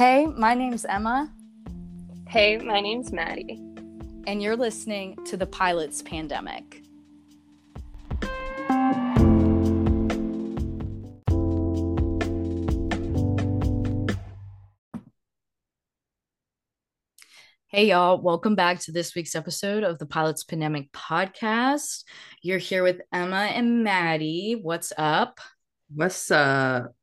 [0.00, 1.30] Hey, my name's Emma.
[2.26, 3.60] Hey, my name's Maddie.
[4.26, 6.80] And you're listening to The Pilot's Pandemic.
[17.68, 18.22] Hey, y'all.
[18.22, 22.04] Welcome back to this week's episode of the Pilot's Pandemic podcast.
[22.40, 24.58] You're here with Emma and Maddie.
[24.62, 25.40] What's up?
[25.94, 26.94] What's up?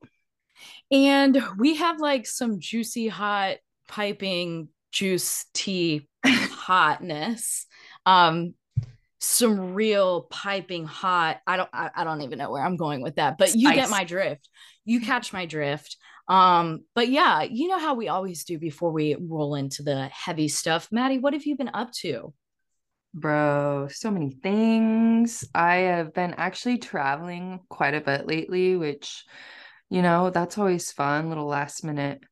[0.91, 7.65] And we have like some juicy, hot, piping juice tea hotness.
[8.05, 8.53] Um,
[9.19, 11.39] some real piping hot.
[11.47, 13.89] I don't I, I don't even know where I'm going with that, but you get
[13.89, 14.47] my drift.
[14.85, 15.97] You catch my drift.
[16.27, 20.47] Um, but yeah, you know how we always do before we roll into the heavy
[20.47, 20.89] stuff.
[20.91, 22.33] Maddie, what have you been up to?
[23.13, 25.45] Bro, so many things.
[25.55, 29.23] I have been actually traveling quite a bit lately, which,
[29.89, 32.23] you know, that's always fun, little last minute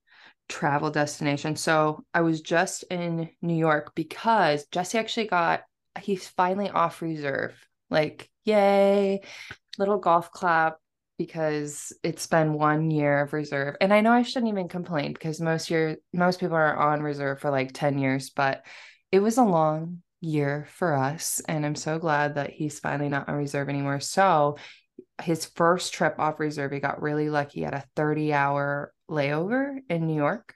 [0.48, 1.56] travel destination.
[1.56, 5.62] So I was just in New York because Jesse actually got,
[6.00, 7.54] he's finally off reserve.
[7.90, 9.22] Like, yay,
[9.78, 10.78] little golf clap
[11.18, 13.76] because it's been one year of reserve.
[13.80, 17.40] And I know I shouldn't even complain because most year most people are on reserve
[17.40, 18.66] for like 10 years, but
[19.12, 21.42] it was a long year for us.
[21.48, 24.00] And I'm so glad that he's finally not on reserve anymore.
[24.00, 24.58] So
[25.22, 30.08] his first trip off reserve, he got really lucky at a 30 hour layover in
[30.08, 30.56] New York.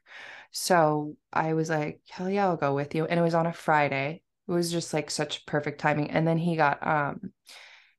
[0.52, 3.06] So I was like, hell yeah, I'll go with you.
[3.06, 4.22] And it was on a Friday.
[4.48, 6.10] It was just like such perfect timing.
[6.12, 7.32] And then he got um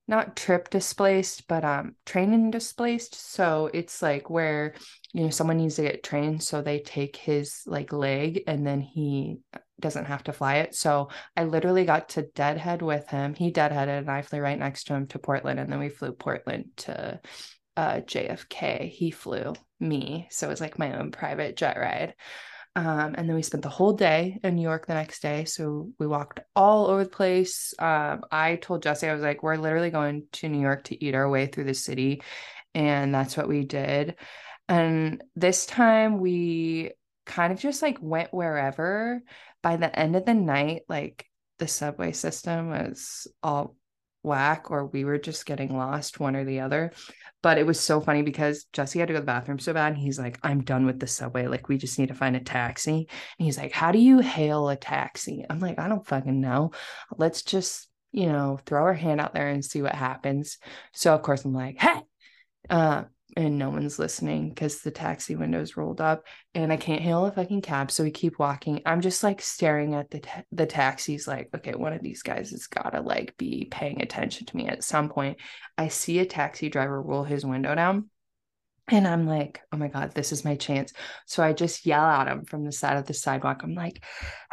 [0.08, 3.14] not trip displaced, but um training displaced.
[3.14, 4.74] So it's like where
[5.12, 8.80] you know someone needs to get trained, so they take his like leg and then
[8.80, 9.38] he
[9.80, 10.74] doesn't have to fly it.
[10.74, 13.34] So I literally got to deadhead with him.
[13.34, 16.12] He deadheaded and I flew right next to him to Portland, and then we flew
[16.12, 17.20] Portland to
[17.76, 18.88] uh, JFK.
[18.90, 22.14] He flew me, so it was like my own private jet ride.
[22.76, 25.44] Um, and then we spent the whole day in New York the next day.
[25.44, 27.74] So we walked all over the place.
[27.78, 31.14] Um, I told Jesse, I was like, we're literally going to New York to eat
[31.14, 32.22] our way through the city.
[32.74, 34.14] And that's what we did.
[34.68, 36.92] And this time we
[37.30, 39.22] kind of just like went wherever.
[39.62, 41.26] By the end of the night, like
[41.58, 43.76] the subway system was all
[44.22, 46.92] whack or we were just getting lost, one or the other.
[47.42, 49.96] But it was so funny because Jesse had to go to the bathroom so bad.
[49.96, 51.46] He's like, I'm done with the subway.
[51.46, 53.08] Like, we just need to find a taxi.
[53.38, 55.46] And he's like, How do you hail a taxi?
[55.48, 56.72] I'm like, I don't fucking know.
[57.16, 60.58] Let's just, you know, throw our hand out there and see what happens.
[60.92, 62.00] So, of course, I'm like, Hey,
[62.68, 63.04] uh,
[63.36, 66.24] and no one's listening because the taxi windows rolled up
[66.54, 67.90] and I can't hail a fucking cab.
[67.90, 68.82] So we keep walking.
[68.86, 72.50] I'm just like staring at the ta- the taxis, like, okay, one of these guys
[72.50, 75.38] has gotta like be paying attention to me at some point.
[75.78, 78.10] I see a taxi driver roll his window down.
[78.88, 80.92] And I'm like, oh my God, this is my chance.
[81.26, 83.62] So I just yell at him from the side of the sidewalk.
[83.62, 84.02] I'm like,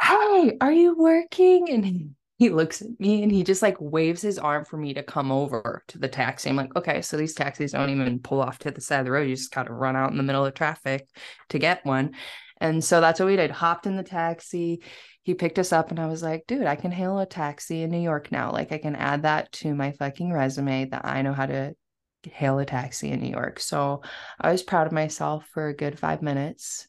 [0.00, 1.68] hey, are you working?
[1.70, 5.02] And he looks at me and he just like waves his arm for me to
[5.02, 6.48] come over to the taxi.
[6.48, 9.10] I'm like, okay, so these taxis don't even pull off to the side of the
[9.10, 9.28] road.
[9.28, 11.08] You just got to run out in the middle of traffic
[11.48, 12.14] to get one.
[12.60, 13.50] And so that's what we did.
[13.50, 14.82] Hopped in the taxi.
[15.22, 17.90] He picked us up and I was like, dude, I can hail a taxi in
[17.90, 18.52] New York now.
[18.52, 21.74] Like I can add that to my fucking resume that I know how to
[22.22, 23.58] hail a taxi in New York.
[23.58, 24.02] So
[24.40, 26.86] I was proud of myself for a good five minutes.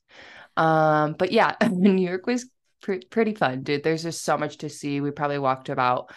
[0.58, 2.48] Um, but yeah, New York was
[2.82, 3.84] pre- pretty fun, dude.
[3.84, 5.02] There's just so much to see.
[5.02, 6.14] We probably walked about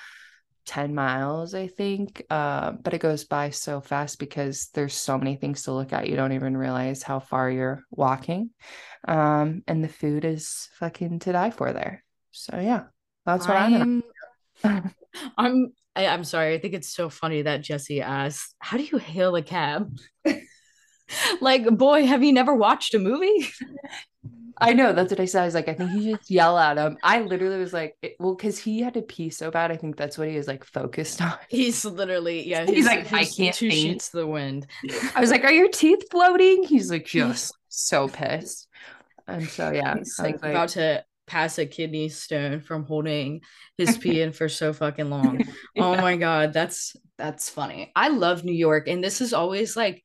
[0.66, 2.24] 10 miles, I think.
[2.30, 6.08] Uh, but it goes by so fast because there's so many things to look at.
[6.08, 8.50] You don't even realize how far you're walking.
[9.06, 12.04] Um, and the food is fucking to die for there.
[12.30, 12.84] So yeah,
[13.26, 14.02] that's what I'm.
[14.64, 14.94] I'm,
[15.36, 16.54] I'm I, am sorry.
[16.54, 19.98] I think it's so funny that Jesse asked, "How do you hail a cab?"
[21.40, 23.48] like, boy, have you never watched a movie?
[24.62, 25.42] I know that's what I said.
[25.42, 26.98] I was like, I think you just yell at him.
[27.02, 29.70] I literally was like, it, well, because he had to pee so bad.
[29.70, 31.34] I think that's what he was like focused on.
[31.48, 32.64] He's literally, yeah.
[32.64, 33.54] He's, he's like, I can't.
[33.54, 34.66] Two sheets to the wind.
[35.14, 36.64] I was like, are your teeth floating?
[36.64, 38.68] He's like, just so pissed.
[39.26, 43.40] And so yeah, he's like, like about to pass a kidney stone from holding
[43.78, 45.38] his pee in for so fucking long.
[45.74, 45.84] yeah.
[45.84, 47.92] Oh my god, that's that's funny.
[47.94, 50.02] I love New York, and this is always like,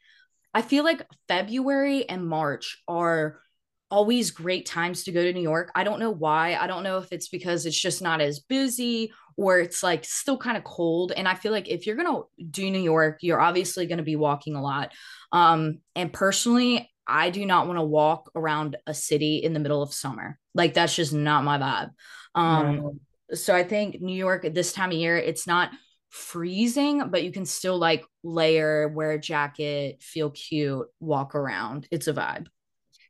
[0.54, 3.42] I feel like February and March are
[3.90, 5.72] always great times to go to New York.
[5.76, 6.56] I don't know why.
[6.56, 10.38] I don't know if it's because it's just not as busy or it's like still
[10.38, 11.12] kind of cold.
[11.16, 14.04] And I feel like if you're going to do New York, you're obviously going to
[14.04, 14.92] be walking a lot.
[15.32, 19.82] Um, and personally, I do not want to walk around a city in the middle
[19.82, 20.38] of summer.
[20.54, 21.92] Like that's just not my vibe.
[22.36, 23.00] Um,
[23.34, 25.72] so I think New York at this time of year, it's not
[26.10, 31.88] freezing, but you can still like layer, wear a jacket, feel cute, walk around.
[31.92, 32.48] It's a vibe.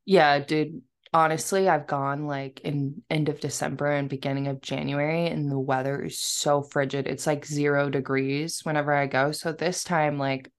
[0.07, 0.83] Yeah, dude.
[1.13, 6.01] honestly, I've gone like in end of December and beginning of January, and the weather
[6.04, 7.07] is so frigid.
[7.07, 9.33] It's like zero degrees whenever I go.
[9.33, 10.50] So this time, like,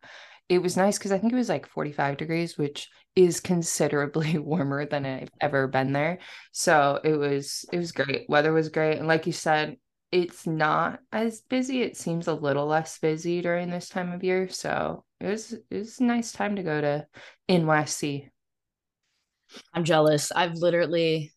[0.50, 4.85] it was nice because I think it was like 45 degrees, which is considerably warmer
[4.85, 6.19] than I've ever been there.
[6.53, 8.27] So it was it was great.
[8.29, 8.99] Weather was great.
[8.99, 9.79] And like you said,
[10.12, 11.81] it's not as busy.
[11.83, 14.49] It seems a little less busy during this time of year.
[14.50, 17.06] So it was it was a nice time to go to
[17.49, 18.29] NYC.
[19.73, 20.33] I'm jealous.
[20.33, 21.33] I've literally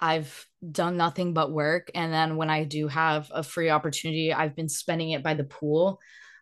[0.00, 4.56] I've done nothing but work and then when I do have a free opportunity, I've
[4.56, 6.00] been spending it by the pool.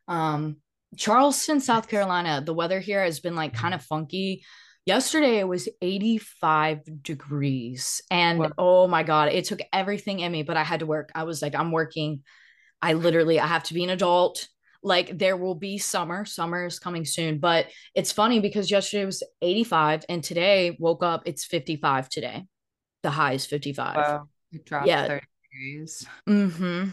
[0.08, 0.56] Um
[0.96, 4.44] Charleston, South Carolina, the weather here has been like kind of funky.
[4.84, 8.52] Yesterday it was 85 degrees and wow.
[8.58, 11.10] oh my god, it took everything in me, but I had to work.
[11.14, 12.22] I was like I'm working.
[12.80, 14.48] I literally I have to be an adult
[14.82, 19.22] like there will be summer summer is coming soon but it's funny because yesterday was
[19.40, 22.44] 85 and today woke up it's 55 today.
[23.02, 24.28] The high is 55 wow.
[24.52, 25.06] It dropped yeah.
[25.06, 26.06] 30 degrees.
[26.28, 26.90] Mm-hmm.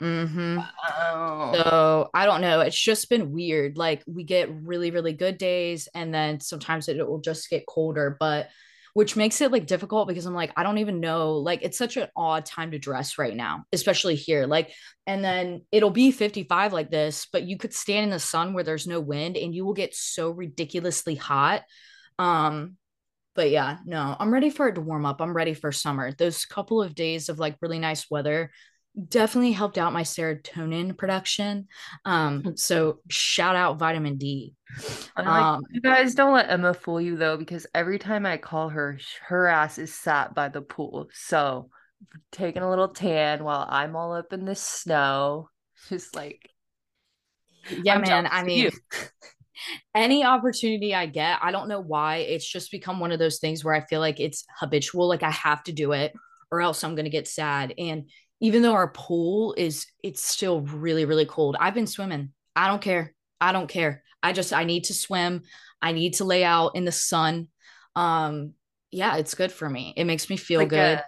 [0.00, 0.56] Mm-hmm.
[0.56, 1.52] Wow.
[1.54, 2.60] so i don't know.
[2.60, 3.76] It's just been weird.
[3.76, 8.16] Like we get really really good days and then sometimes it will just get colder
[8.18, 8.48] but
[8.94, 11.36] which makes it like difficult because I'm like, I don't even know.
[11.36, 14.46] Like, it's such an odd time to dress right now, especially here.
[14.46, 14.72] Like,
[15.06, 18.64] and then it'll be 55 like this, but you could stand in the sun where
[18.64, 21.62] there's no wind and you will get so ridiculously hot.
[22.18, 22.76] Um,
[23.34, 25.22] but yeah, no, I'm ready for it to warm up.
[25.22, 26.12] I'm ready for summer.
[26.12, 28.50] Those couple of days of like really nice weather
[29.08, 31.68] definitely helped out my serotonin production.
[32.04, 34.54] Um, so shout out vitamin D.
[35.16, 38.68] Like, um, you guys don't let Emma fool you though, because every time I call
[38.70, 41.08] her, her ass is sat by the pool.
[41.12, 41.70] So
[42.30, 45.48] taking a little tan while I'm all up in the snow.
[45.88, 46.48] Just like
[47.82, 48.28] Yeah, I'm man.
[48.30, 48.70] I mean
[49.94, 52.18] any opportunity I get, I don't know why.
[52.18, 55.08] It's just become one of those things where I feel like it's habitual.
[55.08, 56.12] Like I have to do it
[56.50, 57.74] or else I'm gonna get sad.
[57.78, 58.08] And
[58.42, 61.56] even though our pool is it's still really really cold.
[61.58, 62.32] I've been swimming.
[62.54, 63.14] I don't care.
[63.40, 64.02] I don't care.
[64.22, 65.42] I just i need to swim.
[65.80, 67.48] I need to lay out in the sun.
[67.96, 68.52] Um
[68.90, 69.94] yeah it's good for me.
[69.96, 70.98] It makes me feel like good.
[70.98, 71.04] a,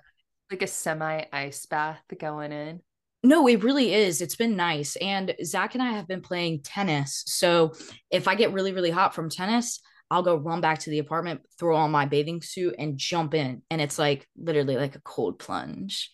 [0.51, 2.81] like a semi ice bath going in?
[3.23, 4.23] No it really is.
[4.23, 4.97] It's been nice.
[4.97, 7.25] And zach and i have been playing tennis.
[7.27, 7.73] So
[8.11, 9.81] if i get really really hot from tennis
[10.11, 13.63] I'll go run back to the apartment, throw on my bathing suit, and jump in.
[13.71, 16.13] And it's like literally like a cold plunge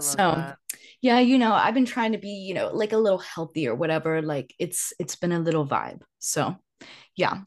[0.00, 0.58] so that.
[1.00, 3.74] yeah you know i've been trying to be you know like a little healthy or
[3.74, 6.00] whatever like it's it's been a little vibe.
[6.18, 6.56] So
[7.16, 7.40] yeah.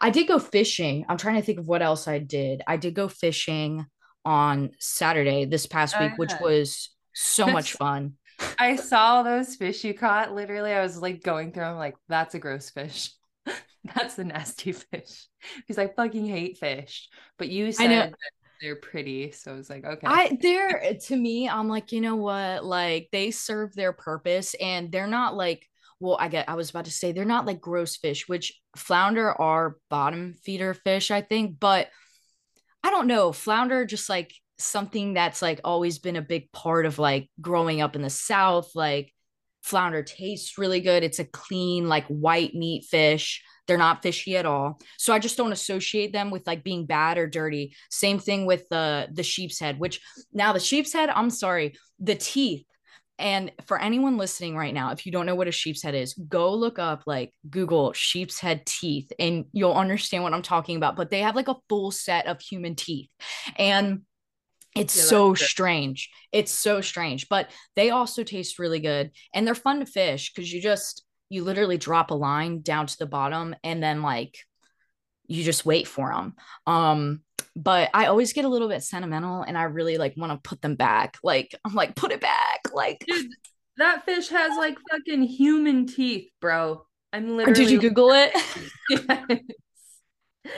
[0.00, 1.04] I did go fishing.
[1.08, 2.62] I'm trying to think of what else i did.
[2.66, 3.86] I did go fishing
[4.24, 8.14] on saturday this past week which was so much fun.
[8.58, 10.34] I saw those fish you caught.
[10.34, 13.12] Literally i was like going through them like that's a gross fish.
[13.94, 15.26] That's a nasty fish.
[15.56, 17.08] Because i fucking hate fish.
[17.38, 18.12] But you said
[18.60, 19.32] they're pretty.
[19.32, 20.06] So it's like, okay.
[20.06, 22.64] I they're to me, I'm like, you know what?
[22.64, 25.66] Like they serve their purpose and they're not like
[26.00, 29.30] well, I get I was about to say they're not like gross fish, which flounder
[29.30, 31.88] are bottom feeder fish, I think, but
[32.82, 33.32] I don't know.
[33.32, 37.96] Flounder just like something that's like always been a big part of like growing up
[37.96, 38.74] in the South.
[38.74, 39.12] Like
[39.62, 41.02] flounder tastes really good.
[41.02, 43.42] It's a clean, like white meat fish.
[43.66, 44.80] They're not fishy at all.
[44.98, 47.76] So I just don't associate them with like being bad or dirty.
[47.90, 50.00] Same thing with the the sheep's head, which
[50.32, 52.64] now the sheep's head, I'm sorry, the teeth.
[53.20, 56.14] And for anyone listening right now, if you don't know what a sheep's head is,
[56.14, 60.96] go look up like Google sheep's head teeth and you'll understand what I'm talking about.
[60.96, 63.10] But they have like a full set of human teeth.
[63.56, 64.00] And
[64.76, 66.10] it's yeah, so strange.
[66.32, 70.52] It's so strange, but they also taste really good and they're fun to fish because
[70.52, 74.36] you just you literally drop a line down to the bottom and then like
[75.26, 76.34] you just wait for them.
[76.66, 77.22] Um,
[77.56, 80.60] but I always get a little bit sentimental and I really like want to put
[80.60, 81.18] them back.
[81.22, 82.60] Like I'm like, put it back.
[82.72, 83.30] Like Dude,
[83.76, 86.84] that fish has like fucking human teeth, bro.
[87.12, 88.32] I'm literally Did you Google it?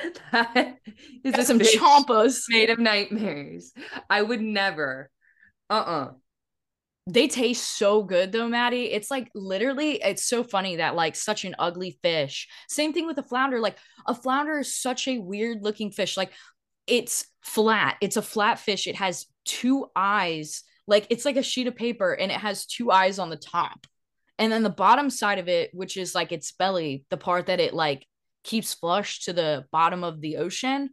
[0.32, 0.78] That
[1.24, 3.72] is some chompas made of nightmares.
[4.10, 5.10] I would never.
[5.70, 6.12] Uh-uh
[7.06, 8.92] they taste so good though, Maddie.
[8.92, 12.48] It's like literally, it's so funny that like such an ugly fish.
[12.68, 13.58] Same thing with a flounder.
[13.58, 16.16] Like a flounder is such a weird looking fish.
[16.16, 16.32] Like
[16.86, 17.96] it's flat.
[18.00, 18.86] It's a flat fish.
[18.86, 20.62] It has two eyes.
[20.86, 23.86] Like it's like a sheet of paper and it has two eyes on the top.
[24.38, 27.60] And then the bottom side of it, which is like its belly, the part that
[27.60, 28.06] it like
[28.44, 30.90] keeps flush to the bottom of the ocean,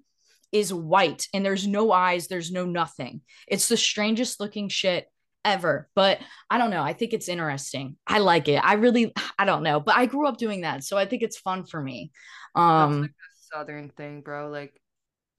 [0.52, 3.22] is white and there's no eyes, there's no nothing.
[3.48, 5.08] It's the strangest looking shit
[5.46, 5.88] ever.
[5.96, 6.84] But I don't know.
[6.84, 7.98] I think it's interesting.
[8.08, 8.58] I like it.
[8.58, 9.80] I really, I don't know.
[9.80, 10.84] But I grew up doing that.
[10.84, 12.12] So I think it's fun for me.
[12.56, 13.12] Um, like
[13.54, 14.50] southern thing, bro.
[14.50, 14.80] Like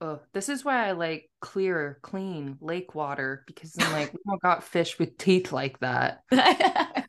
[0.03, 4.41] Oh, this is why I like clear, clean lake water because I'm like, we don't
[4.41, 6.23] got fish with teeth like that.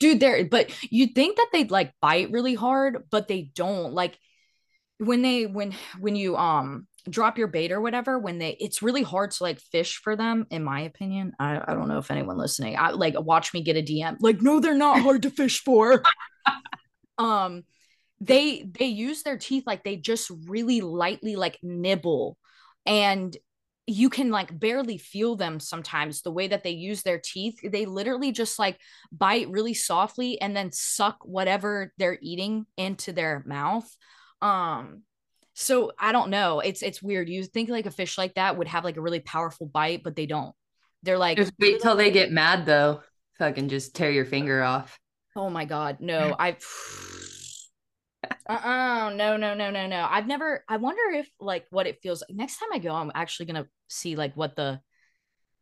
[0.00, 3.92] Dude, there, but you'd think that they'd like bite really hard, but they don't.
[3.92, 4.18] Like
[4.98, 9.02] when they when when you um drop your bait or whatever, when they it's really
[9.02, 11.32] hard to like fish for them, in my opinion.
[11.38, 14.16] I, I don't know if anyone listening, I like watch me get a DM.
[14.20, 16.02] Like, no, they're not hard to fish for.
[17.18, 17.62] um
[18.20, 22.38] they they use their teeth like they just really lightly like nibble
[22.86, 23.36] and
[23.86, 27.86] you can like barely feel them sometimes the way that they use their teeth they
[27.86, 28.78] literally just like
[29.12, 33.88] bite really softly and then suck whatever they're eating into their mouth
[34.44, 35.02] um
[35.54, 36.60] so i don't know.
[36.60, 37.28] It's it's weird.
[37.28, 40.16] You think like a fish like that would have like a really powerful bite but
[40.16, 40.54] they don't.
[41.02, 43.02] They're like just wait till they get mad though.
[43.38, 44.98] Fucking just tear your finger off.
[45.36, 45.98] Oh my god.
[46.00, 46.56] No i
[48.48, 49.10] uh-uh.
[49.14, 50.06] No no no no no.
[50.10, 53.12] I've never i wonder if like what it feels like next time i go i'm
[53.14, 54.80] actually gonna see like what the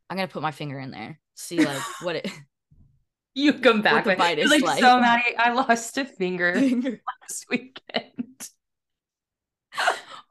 [0.09, 1.21] i'm gonna put my finger in there.
[1.35, 2.31] See like what it
[3.35, 6.55] you come back with like, like so mad i lost a finger
[7.23, 8.32] last weekend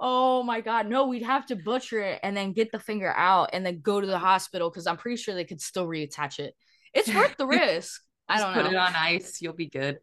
[0.01, 3.51] oh my god no we'd have to butcher it and then get the finger out
[3.53, 6.55] and then go to the hospital because i'm pretty sure they could still reattach it
[6.93, 9.99] it's worth the risk i don't know put it on ice you'll be good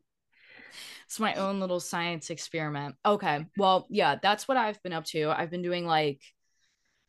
[1.09, 2.95] it's my own little science experiment.
[3.05, 3.47] Okay.
[3.57, 5.31] Well, yeah, that's what I've been up to.
[5.31, 6.21] I've been doing like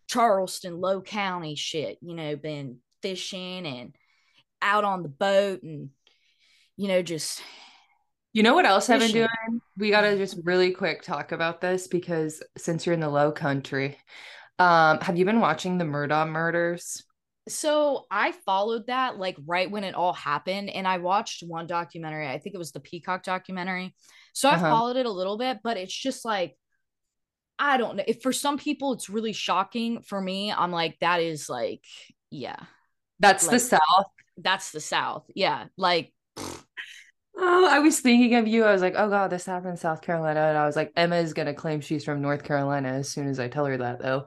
[0.07, 3.93] Charleston, Low County shit, you know, been fishing and
[4.61, 5.89] out on the boat and,
[6.77, 7.41] you know, just.
[8.33, 8.89] You know what else.
[8.89, 9.61] I've been doing?
[9.77, 13.31] We got to just really quick talk about this because since you're in the low
[13.31, 13.97] country,
[14.59, 17.03] um, have you been watching the Murdaugh murders?
[17.49, 22.27] so I followed that like right when it all happened, and I watched one documentary.
[22.27, 23.95] I think it was the Peacock documentary.
[24.33, 24.65] So uh-huh.
[24.65, 26.55] I followed it a little bit, but it's just like
[27.57, 28.03] I don't know.
[28.07, 31.83] If for some people it's really shocking, for me, I'm like that is like
[32.29, 32.59] yeah,
[33.19, 34.05] that's like, the South.
[34.37, 35.25] That's the South.
[35.35, 36.13] Yeah, like.
[37.41, 38.65] Oh, I was thinking of you.
[38.65, 40.41] I was like, oh God, this happened in South Carolina.
[40.41, 43.27] And I was like, Emma is going to claim she's from North Carolina as soon
[43.27, 44.25] as I tell her that, though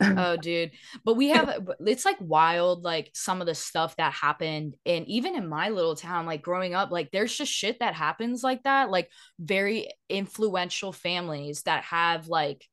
[0.00, 0.70] oh dude
[1.04, 5.36] but we have it's like wild like some of the stuff that happened and even
[5.36, 8.90] in my little town like growing up like there's just shit that happens like that
[8.90, 12.66] like very influential families that have like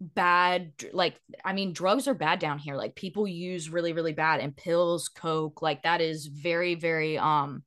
[0.00, 4.40] bad like i mean drugs are bad down here like people use really really bad
[4.40, 7.64] and pills coke like that is very very um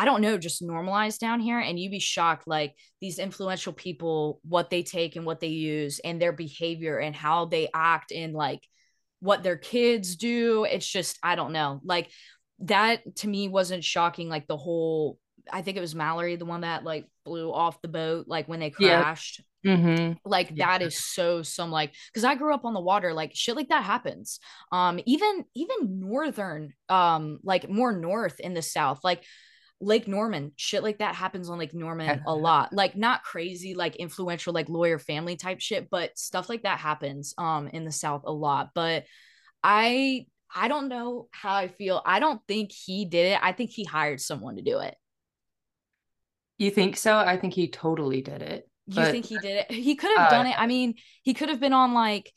[0.00, 1.58] I don't know, just normalized down here.
[1.58, 5.98] And you'd be shocked, like these influential people, what they take and what they use
[5.98, 8.66] and their behavior and how they act and like
[9.18, 10.64] what their kids do.
[10.64, 11.82] It's just, I don't know.
[11.84, 12.08] Like
[12.60, 14.30] that to me wasn't shocking.
[14.30, 15.18] Like the whole,
[15.52, 18.60] I think it was Mallory, the one that like blew off the boat, like when
[18.60, 19.42] they crashed.
[19.62, 19.76] Yeah.
[19.76, 20.12] Mm-hmm.
[20.24, 20.78] Like yeah.
[20.78, 23.68] that is so some like because I grew up on the water, like shit like
[23.68, 24.40] that happens.
[24.72, 29.22] Um, even even northern, um, like more north in the south, like
[29.80, 32.72] Lake Norman, shit like that happens on Lake Norman a lot.
[32.72, 37.34] Like not crazy, like influential, like lawyer family type shit, but stuff like that happens
[37.38, 38.70] um in the South a lot.
[38.74, 39.04] But
[39.62, 42.02] I I don't know how I feel.
[42.04, 43.38] I don't think he did it.
[43.42, 44.94] I think he hired someone to do it.
[46.58, 47.16] You think so?
[47.16, 48.68] I think he totally did it.
[48.86, 49.72] You think he did it?
[49.72, 50.56] He could have uh, done it.
[50.58, 52.32] I mean, he could have been on like,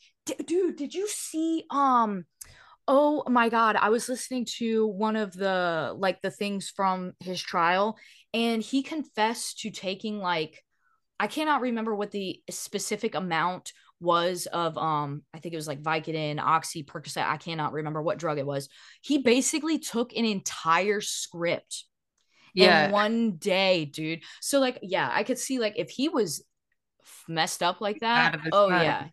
[0.46, 2.24] dude, did you see um
[2.86, 7.40] Oh my god, I was listening to one of the like the things from his
[7.40, 7.96] trial
[8.34, 10.62] and he confessed to taking like
[11.18, 15.82] I cannot remember what the specific amount was of um I think it was like
[15.82, 18.68] Vicodin, Oxy, Percocet, I cannot remember what drug it was.
[19.00, 21.84] He basically took an entire script
[22.54, 22.86] yeah.
[22.86, 24.24] in one day, dude.
[24.42, 26.44] So like yeah, I could see like if he was
[27.28, 29.06] messed up like that, oh yeah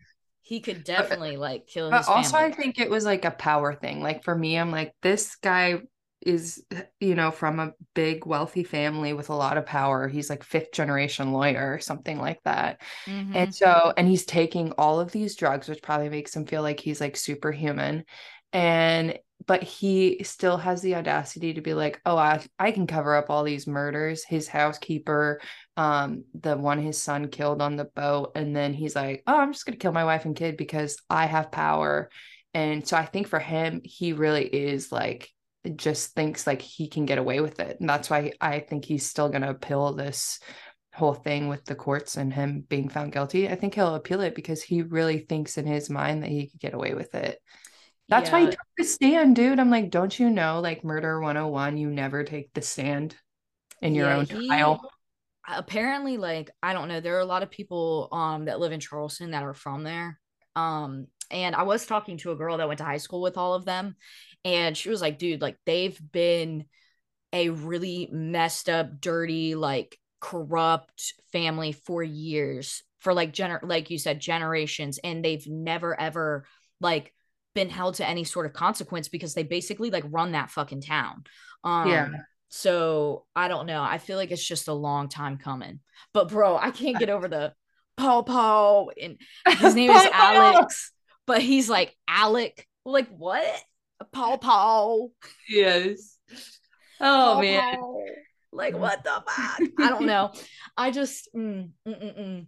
[0.52, 2.52] he could definitely like kill but also family.
[2.52, 5.80] i think it was like a power thing like for me i'm like this guy
[6.20, 6.62] is
[7.00, 10.70] you know from a big wealthy family with a lot of power he's like fifth
[10.70, 13.34] generation lawyer or something like that mm-hmm.
[13.34, 16.80] and so and he's taking all of these drugs which probably makes him feel like
[16.80, 18.04] he's like superhuman
[18.52, 23.14] and but he still has the audacity to be like oh I, I can cover
[23.14, 24.24] up all these murders.
[24.24, 25.40] His housekeeper
[25.76, 29.52] um the one his son killed on the boat and then he's like oh i'm
[29.52, 32.10] just going to kill my wife and kid because i have power.
[32.54, 35.30] And so i think for him he really is like
[35.76, 37.78] just thinks like he can get away with it.
[37.80, 40.40] And that's why i think he's still going to appeal this
[40.94, 43.48] whole thing with the courts and him being found guilty.
[43.48, 46.60] I think he'll appeal it because he really thinks in his mind that he could
[46.60, 47.38] get away with it
[48.12, 48.34] that's yeah.
[48.34, 49.58] why he took the stand, dude.
[49.58, 53.16] I'm like, don't you know, like murder 101, you never take the stand
[53.80, 54.92] in your yeah, own he, trial.
[55.48, 58.80] Apparently, like, I don't know, there are a lot of people um that live in
[58.80, 60.20] Charleston that are from there.
[60.54, 63.54] Um, and I was talking to a girl that went to high school with all
[63.54, 63.96] of them,
[64.44, 66.66] and she was like, dude, like they've been
[67.32, 73.98] a really messed up, dirty, like corrupt family for years, for like gener like you
[73.98, 76.44] said, generations, and they've never ever
[76.78, 77.14] like
[77.54, 81.24] been held to any sort of consequence because they basically like run that fucking town.
[81.64, 82.08] Um Yeah.
[82.48, 83.82] so I don't know.
[83.82, 85.80] I feel like it's just a long time coming.
[86.14, 87.52] But bro, I can't get over the
[87.96, 89.18] Paul Paul and
[89.58, 90.92] his name is Alex,
[91.26, 92.66] but he's like Alec.
[92.84, 93.44] Like what?
[94.12, 95.12] Paul Paul.
[95.48, 96.18] Yes.
[97.04, 97.74] Oh Paul man.
[97.76, 98.04] Paul.
[98.52, 99.60] Like what the fuck?
[99.80, 100.32] I don't know.
[100.76, 102.46] I just mm, mm, mm, mm.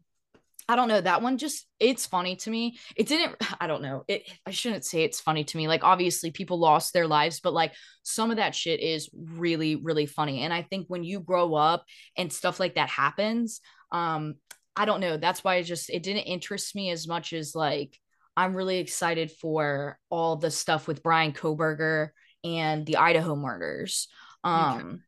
[0.68, 1.00] I don't know.
[1.00, 2.78] That one just it's funny to me.
[2.96, 4.04] It didn't I don't know.
[4.08, 5.68] It I shouldn't say it's funny to me.
[5.68, 10.06] Like obviously people lost their lives, but like some of that shit is really really
[10.06, 10.40] funny.
[10.42, 11.84] And I think when you grow up
[12.16, 13.60] and stuff like that happens,
[13.92, 14.36] um
[14.76, 15.16] I don't know.
[15.16, 17.98] That's why it just it didn't interest me as much as like
[18.36, 22.08] I'm really excited for all the stuff with Bryan Kohberger
[22.42, 24.08] and the Idaho murders.
[24.42, 25.02] Um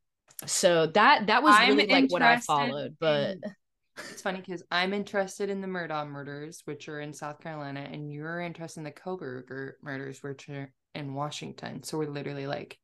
[0.44, 3.54] so that that was I'm really like what I followed, but in-
[3.98, 8.12] It's funny because I'm interested in the Murdaugh murders, which are in South Carolina, and
[8.12, 11.82] you're interested in the Kohberger murders, which are in Washington.
[11.82, 12.78] So we're literally like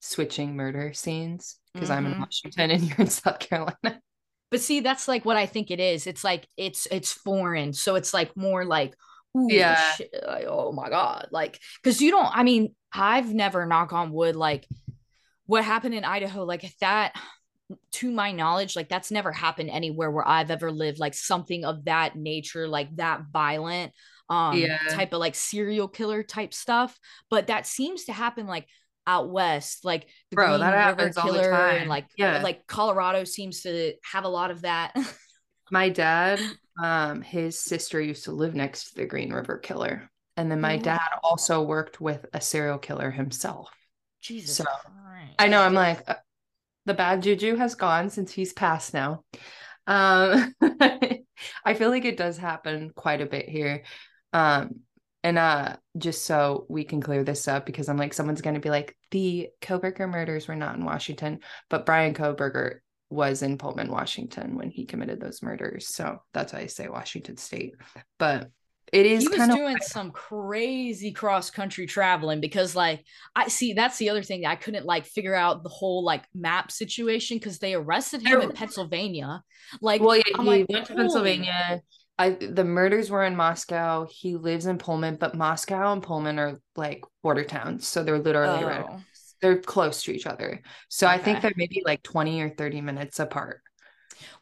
[0.00, 2.20] switching murder scenes because I'm in Mhm.
[2.20, 3.76] Washington and you're in South Carolina.
[4.50, 6.06] but see that's like what I think it is.
[6.06, 7.72] It's like it's it's foreign.
[7.72, 8.94] So it's like more like
[9.36, 9.94] ooh, Yeah.
[10.26, 11.28] like, oh my god.
[11.30, 14.66] Like cuz you don't I mean, I've never knock on wood like
[15.46, 17.14] what happened in Idaho like that
[17.92, 21.84] to my knowledge like that's never happened anywhere where I've ever lived like something of
[21.86, 23.92] that nature like that violent
[24.28, 24.78] um Yeah.
[24.88, 26.98] type of like serial killer type stuff
[27.30, 28.66] but that seems to happen like
[29.06, 31.80] out west like the Bro, Green that River happens all the killer time.
[31.80, 32.42] and like Yeah.
[32.42, 34.94] like Colorado seems to have a lot of that
[35.70, 36.40] My dad,
[36.82, 40.10] um, his sister used to live next to the Green River Killer.
[40.36, 43.70] And then my dad also worked with a serial killer himself.
[44.20, 45.34] Jesus So, Christ.
[45.38, 45.60] I know.
[45.62, 46.14] I'm like, uh,
[46.86, 49.24] the bad juju has gone since he's passed now.
[49.86, 50.54] Um,
[51.64, 53.82] I feel like it does happen quite a bit here.
[54.32, 54.80] Um,
[55.24, 58.70] and uh, just so we can clear this up, because I'm like, someone's gonna be
[58.70, 61.40] like, the Kohberger murders were not in Washington,
[61.70, 65.94] but Bryan Kohberger was in Pullman, Washington when he committed those murders.
[65.94, 67.74] So that's why I say Washington State.
[68.18, 68.50] But
[68.92, 73.96] it is he was doing some crazy cross country traveling because like I see that's
[73.96, 77.72] the other thing I couldn't like figure out the whole like map situation because they
[77.72, 79.42] arrested him in Pennsylvania.
[79.80, 81.82] Like Well, yeah, I'm he like, went to Pennsylvania.
[82.18, 84.06] I the murders were in Moscow.
[84.10, 88.62] He lives in Pullman, but Moscow and Pullman are like border towns, so they're literally
[88.62, 88.84] right.
[88.86, 89.00] Oh,
[89.40, 90.60] They're close to each other.
[90.88, 93.62] So I think they're maybe like 20 or 30 minutes apart.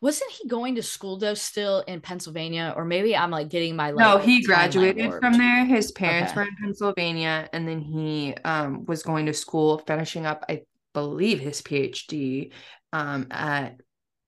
[0.01, 2.73] Wasn't he going to school though still in Pennsylvania?
[2.77, 5.65] Or maybe I'm like getting my like no, he graduated from there.
[5.65, 6.41] His parents Okay.
[6.41, 10.63] were in Pennsylvania, and then he um was going to school, finishing up, I
[10.95, 12.53] believe, his PhD
[12.93, 13.81] um at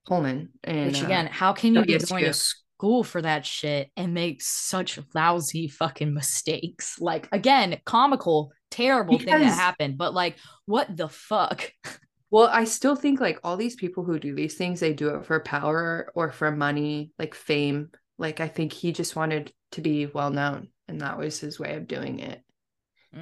[0.07, 0.51] Pullman.
[0.65, 4.43] And Which again, how can you be going to school for that shit and make
[4.43, 6.97] such lousy fucking mistakes?
[7.01, 10.37] Like again, comical, terrible thing that Because- happened, but like,
[10.67, 11.73] what the fuck?
[12.33, 15.27] Well, I still think like all these people who do these things, they do it
[15.27, 17.90] for power or for money, like fame.
[18.18, 21.77] Like I think he just wanted to be well known, and that was his way
[21.77, 22.42] of doing it.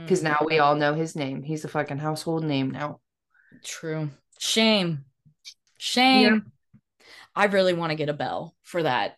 [0.05, 1.43] Because Mm, now we all know his name.
[1.43, 3.01] He's a fucking household name now.
[3.65, 4.11] true.
[4.39, 5.05] Shame.
[5.79, 6.53] Shame.
[7.35, 9.17] I really want to get a bell for that.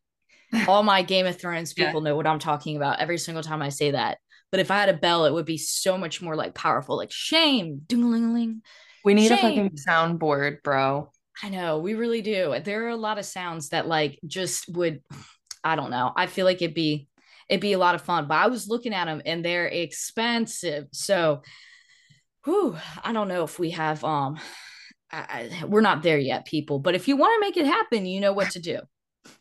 [0.69, 1.87] All my Game of Thrones Yeah.
[1.87, 4.19] people know what I'm talking about every single time I say that.
[4.51, 7.11] But if I had a bell, it would be so much more like powerful, like
[7.13, 8.63] shame, ding-a-ling-a-ling.
[9.05, 9.71] We need a Shame.
[9.71, 11.11] fucking soundboard, bro.
[11.43, 12.55] I know we really do.
[12.65, 15.03] There are a lot of sounds that like just would,
[15.65, 16.13] I don't know.
[16.15, 17.09] I feel like it'd be,
[17.49, 18.29] it'd be a lot of fun.
[18.29, 20.87] But I was looking at them and they're expensive.
[20.93, 21.43] So,
[22.45, 24.05] whew, I don't know if we have.
[24.05, 24.39] Um,
[25.11, 26.79] I, I, we're not there yet, people.
[26.79, 28.79] But if you want to make it happen, you know what to do.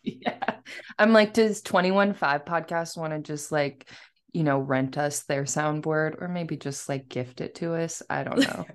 [0.04, 0.58] Yeah.
[1.00, 3.90] I'm like, does 21 5 podcast want to just like,
[4.32, 8.04] you know, rent us their soundboard or maybe just like gift it to us?
[8.08, 8.66] I don't know.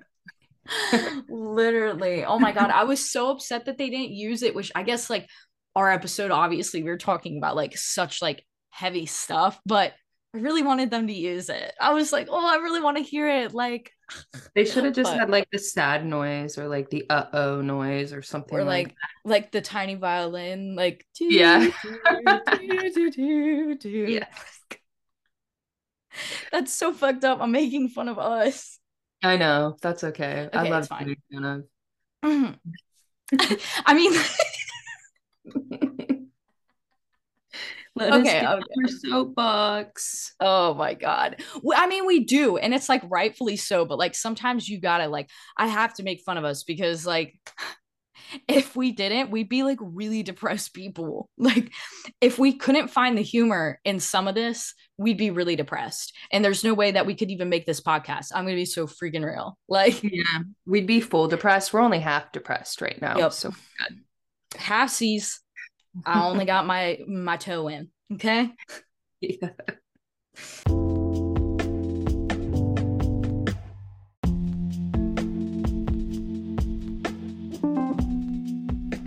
[1.29, 2.25] Literally.
[2.25, 4.55] Oh my god, I was so upset that they didn't use it.
[4.55, 5.27] Which I guess like
[5.75, 9.93] our episode, obviously, we were talking about like such like heavy stuff, but
[10.33, 11.73] I really wanted them to use it.
[11.79, 13.53] I was like, oh, I really want to hear it.
[13.53, 13.91] Like,
[14.55, 17.61] They should have just But- had like the sad noise or like the uh oh
[17.61, 21.69] noise or something or like like like the tiny violin, like Yeah.
[22.11, 23.89] do, do, do, do.
[24.09, 24.25] Yeah.
[26.51, 27.39] That's so fucked up.
[27.41, 28.76] I'm making fun of us.
[29.23, 29.77] I know.
[29.81, 30.49] That's okay.
[30.53, 31.15] I love fine.
[31.33, 31.63] of.
[32.23, 32.53] Mm-hmm.
[33.85, 34.13] I mean,
[37.97, 39.09] Let okay, us okay.
[39.09, 40.35] soapbox.
[40.39, 41.41] Oh my god.
[41.75, 43.85] I mean, we do, and it's like rightfully so.
[43.85, 47.33] But like sometimes you gotta like, I have to make fun of us because like,
[48.47, 51.29] if we didn't, we'd be like really depressed people.
[51.47, 51.71] Like,
[52.19, 56.13] if we couldn't find the humor in some of this, we'd be really depressed.
[56.29, 58.31] And there's no way that we could even make this podcast.
[58.35, 59.57] I'm gonna be so freaking real.
[59.69, 61.71] Like, yeah, we'd be full depressed.
[61.71, 63.17] We're only half depressed right now.
[63.17, 63.33] Yep.
[63.33, 63.99] So good.
[64.57, 65.39] Half seas.
[66.05, 67.89] I only got my my toe in.
[68.13, 68.51] Okay.
[69.21, 69.49] Yeah.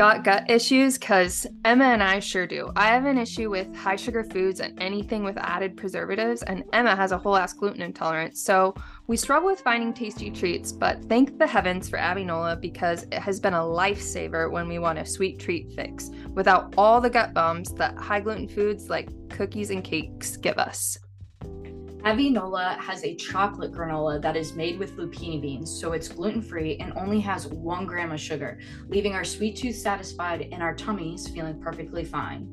[0.01, 0.97] Got gut issues?
[0.97, 2.73] Because Emma and I sure do.
[2.75, 6.97] I have an issue with high sugar foods and anything with added preservatives, and Emma
[6.97, 8.41] has a whole ass gluten intolerance.
[8.43, 8.75] So
[9.09, 13.41] we struggle with finding tasty treats, but thank the heavens for Avinola because it has
[13.41, 17.73] been a lifesaver when we want a sweet treat fix without all the gut bumps
[17.73, 20.97] that high gluten foods like cookies and cakes give us.
[22.05, 26.77] Avinola has a chocolate granola that is made with lupini beans, so it's gluten free
[26.79, 28.59] and only has one gram of sugar,
[28.89, 32.49] leaving our sweet tooth satisfied and our tummies feeling perfectly fine.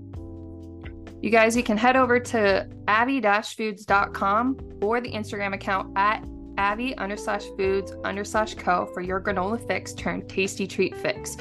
[1.21, 6.23] You guys, you can head over to avi-foods.com or the Instagram account at
[6.57, 11.37] avi underslash foods underslash co for your granola fix turned tasty treat fix.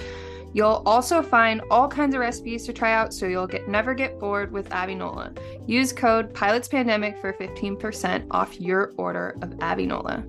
[0.53, 4.19] You'll also find all kinds of recipes to try out so you'll get never get
[4.19, 5.37] bored with Avinola.
[5.69, 10.25] Use code PILOTSPANDEMIC for 15% off your order of Avinola.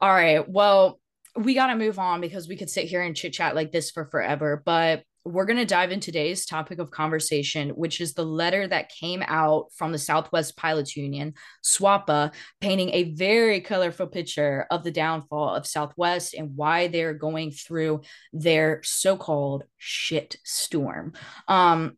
[0.00, 0.48] All right.
[0.48, 0.98] Well,
[1.36, 3.90] we got to move on because we could sit here and chit chat like this
[3.90, 4.60] for forever.
[4.64, 8.90] But we're going to dive into today's topic of conversation, which is the letter that
[8.90, 14.90] came out from the Southwest Pilots Union, SWAPA, painting a very colorful picture of the
[14.90, 21.12] downfall of Southwest and why they're going through their so called shit storm.
[21.46, 21.96] Um,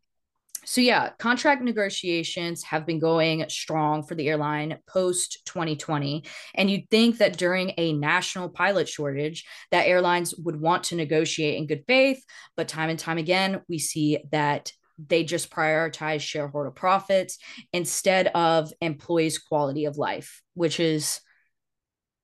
[0.65, 6.25] so yeah, contract negotiations have been going strong for the airline post 2020
[6.55, 11.57] and you'd think that during a national pilot shortage that airlines would want to negotiate
[11.57, 12.23] in good faith,
[12.57, 17.39] but time and time again we see that they just prioritize shareholder profits
[17.73, 21.21] instead of employees' quality of life, which is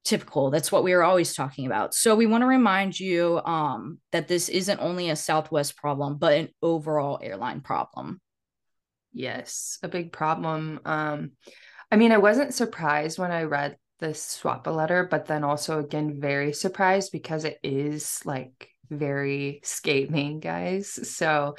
[0.04, 0.50] typical.
[0.50, 1.94] That's what we are always talking about.
[1.94, 6.34] So we want to remind you um, that this isn't only a Southwest problem, but
[6.34, 8.20] an overall airline problem.
[9.12, 10.80] Yes, a big problem.
[10.84, 11.32] Um,
[11.90, 16.20] I mean, I wasn't surprised when I read this a letter, but then also again
[16.20, 21.08] very surprised because it is like very scathing, guys.
[21.10, 21.54] So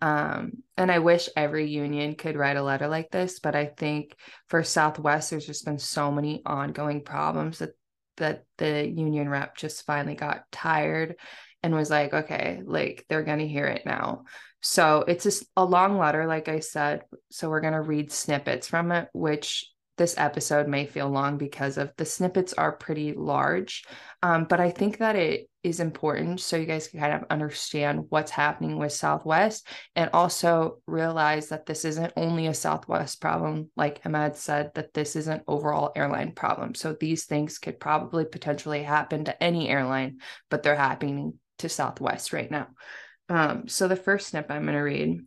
[0.00, 4.14] um, and I wish every union could write a letter like this, but I think
[4.48, 7.70] for Southwest, there's just been so many ongoing problems that
[8.18, 11.16] that the union rep just finally got tired
[11.62, 14.24] and was like, okay, like they're gonna hear it now.
[14.64, 17.02] So it's a, a long letter, like I said.
[17.30, 21.76] So we're going to read snippets from it, which this episode may feel long because
[21.76, 23.84] of the snippets are pretty large.
[24.22, 28.06] Um, but I think that it is important so you guys can kind of understand
[28.08, 33.70] what's happening with Southwest and also realize that this isn't only a Southwest problem.
[33.76, 36.74] Like Emma said, that this is an overall airline problem.
[36.74, 42.32] So these things could probably potentially happen to any airline, but they're happening to Southwest
[42.32, 42.68] right now.
[43.28, 45.20] Um, so the first snip I'm going to read,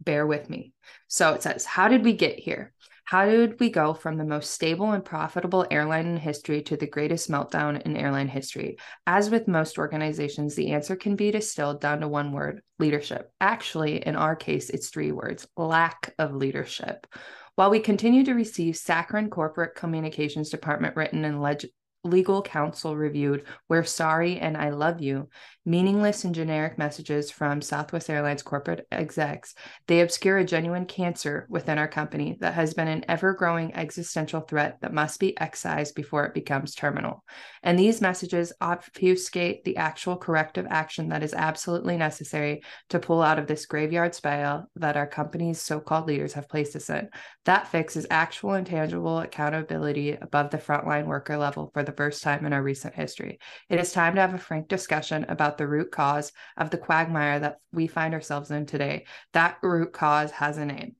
[0.00, 0.72] bear with me.
[1.08, 2.72] So it says, How did we get here?
[3.06, 6.88] How did we go from the most stable and profitable airline in history to the
[6.88, 8.78] greatest meltdown in airline history?
[9.06, 13.30] As with most organizations, the answer can be distilled down to one word leadership.
[13.40, 17.06] Actually, in our case, it's three words lack of leadership.
[17.54, 21.70] While we continue to receive saccharine corporate communications department written and leg-
[22.02, 25.28] legal counsel reviewed We're sorry and I love you,
[25.66, 29.54] meaningless and generic messages from Southwest Airlines corporate execs.
[29.88, 34.42] They obscure a genuine cancer within our company that has been an ever growing existential
[34.42, 37.24] threat that must be excised before it becomes terminal.
[37.64, 43.40] And these messages obfuscate the actual corrective action that is absolutely necessary to pull out
[43.40, 47.08] of this graveyard spiral that our company's so called leaders have placed us in.
[47.44, 52.22] That fix is actual and tangible accountability above the frontline worker level for the first
[52.22, 53.40] time in our recent history.
[53.68, 57.40] It is time to have a frank discussion about the root cause of the quagmire
[57.40, 59.06] that we find ourselves in today.
[59.32, 60.96] That root cause has a name.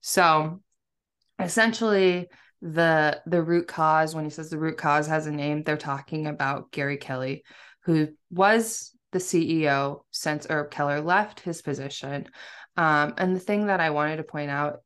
[0.00, 0.60] So
[1.38, 2.28] essentially,
[2.62, 6.28] the the root cause when he says the root cause has a name they're talking
[6.28, 7.42] about gary kelly
[7.82, 12.28] who was the ceo since herb Kelleher left his position
[12.76, 14.78] um, and the thing that i wanted to point out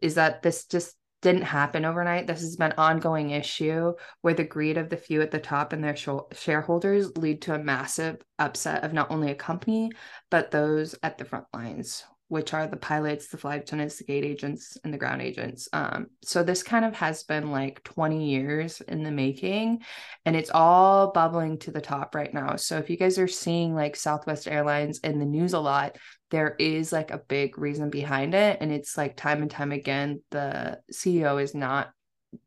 [0.00, 2.26] is that this just didn't happen overnight.
[2.26, 5.72] This has been an ongoing issue where the greed of the few at the top
[5.72, 9.90] and their sh- shareholders lead to a massive upset of not only a company,
[10.30, 14.24] but those at the front lines, which are the pilots, the flight attendants, the gate
[14.24, 15.66] agents, and the ground agents.
[15.72, 19.82] Um, so this kind of has been like 20 years in the making,
[20.26, 22.56] and it's all bubbling to the top right now.
[22.56, 25.96] So if you guys are seeing like Southwest Airlines in the news a lot,
[26.34, 28.58] there is like a big reason behind it.
[28.60, 31.92] And it's like time and time again, the CEO is not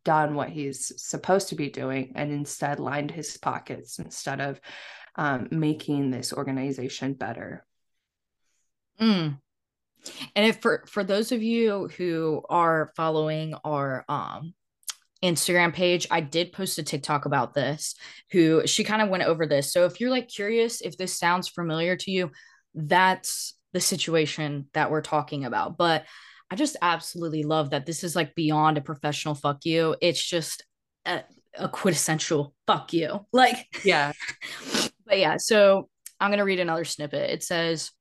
[0.04, 4.60] done what he's supposed to be doing and instead lined his pockets instead of
[5.16, 7.66] um, making this organization better.
[9.00, 9.40] Mm.
[10.36, 14.54] And if for for those of you who are following our um
[15.24, 17.96] Instagram page, I did post a TikTok about this.
[18.32, 19.72] Who she kind of went over this.
[19.72, 22.32] So if you're like curious if this sounds familiar to you,
[22.76, 25.78] that's the situation that we're talking about.
[25.78, 26.06] But
[26.50, 29.96] I just absolutely love that this is like beyond a professional fuck you.
[30.02, 30.64] It's just
[31.06, 31.24] a,
[31.58, 33.26] a quintessential fuck you.
[33.34, 34.14] Like, yeah.
[35.06, 37.30] but yeah, so I'm going to read another snippet.
[37.30, 37.92] It says,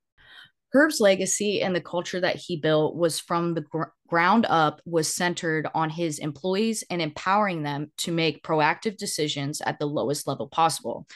[0.72, 5.12] Herb's legacy and the culture that he built was from the gr- ground up was
[5.12, 10.48] centered on his employees and empowering them to make proactive decisions at the lowest level
[10.48, 11.06] possible.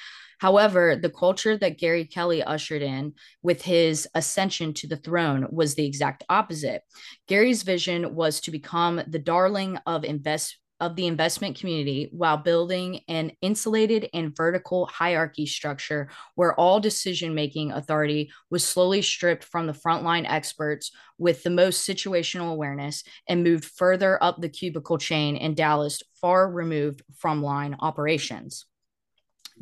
[0.40, 5.74] However, the culture that Gary Kelly ushered in with his ascension to the throne was
[5.74, 6.83] the exact opposite.
[7.29, 10.05] Gary's vision was to become the darling of
[10.81, 17.35] of the investment community while building an insulated and vertical hierarchy structure where all decision
[17.35, 23.44] making authority was slowly stripped from the frontline experts with the most situational awareness and
[23.44, 28.64] moved further up the cubicle chain in Dallas, far removed from line operations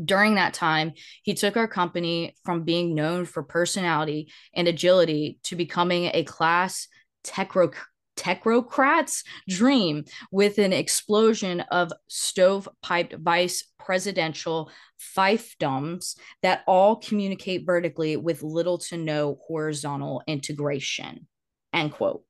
[0.03, 5.57] during that time, he took our company from being known for personality and agility to
[5.57, 6.89] becoming a class
[7.25, 7.75] techro-
[8.17, 14.71] technocrat's dream with an explosion of stove-piped vice presidential
[15.17, 21.27] fiefdoms that all communicate vertically with little to no horizontal integration.
[21.73, 22.25] End quote.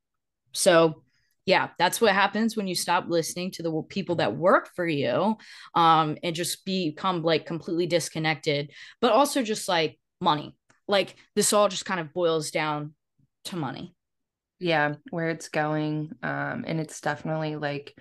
[0.52, 1.02] So
[1.49, 5.35] yeah, that's what happens when you stop listening to the people that work for you
[5.75, 10.55] um, and just become like completely disconnected, but also just like money.
[10.89, 12.93] Like this all just kind of boils down
[13.47, 13.95] to money.
[14.61, 16.13] Yeah, where it's going.
[16.23, 17.97] Um, and it's definitely like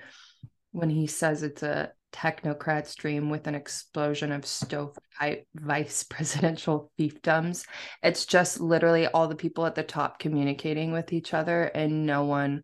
[0.72, 7.64] when he says it's a technocrat's dream with an explosion of stovepipe vice presidential fiefdoms.
[8.04, 12.26] It's just literally all the people at the top communicating with each other and no
[12.26, 12.64] one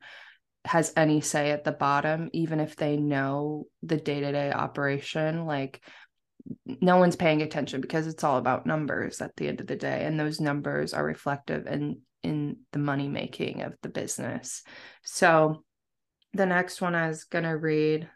[0.66, 5.46] has any say at the bottom, even if they know the day to day operation.
[5.46, 5.82] Like,
[6.66, 10.06] no one's paying attention because it's all about numbers at the end of the day.
[10.06, 14.64] And those numbers are reflective in, in the money making of the business.
[15.04, 15.64] So,
[16.34, 18.10] the next one I was going to read.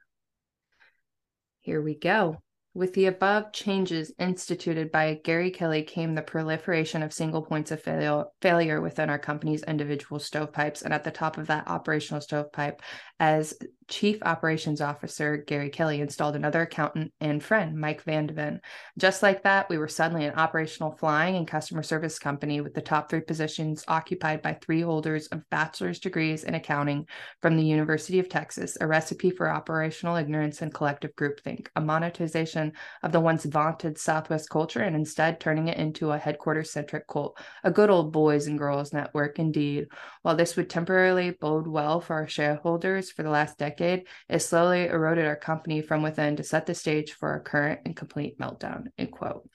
[1.61, 2.41] Here we go.
[2.77, 7.81] With the above changes instituted by Gary Kelly came the proliferation of single points of
[7.81, 10.83] fail- failure within our company's individual stovepipes.
[10.83, 12.83] And at the top of that operational stovepipe,
[13.19, 13.55] as
[13.87, 18.59] Chief Operations Officer Gary Kelly installed another accountant and friend, Mike Van de Ven.
[18.97, 22.81] Just like that, we were suddenly an operational flying and customer service company with the
[22.81, 27.05] top three positions occupied by three holders of bachelor's degrees in accounting
[27.41, 32.73] from the University of Texas, a recipe for operational ignorance and collective groupthink, a monetization
[33.03, 37.39] of the once vaunted Southwest culture and instead turning it into a headquarters centric cult,
[37.63, 39.87] a good old boys and girls network indeed.
[40.23, 44.39] While this would temporarily bode well for our shareholders for the last decade, decade, it
[44.39, 48.39] slowly eroded our company from within to set the stage for a current and complete
[48.39, 48.87] meltdown.
[48.97, 49.49] End quote.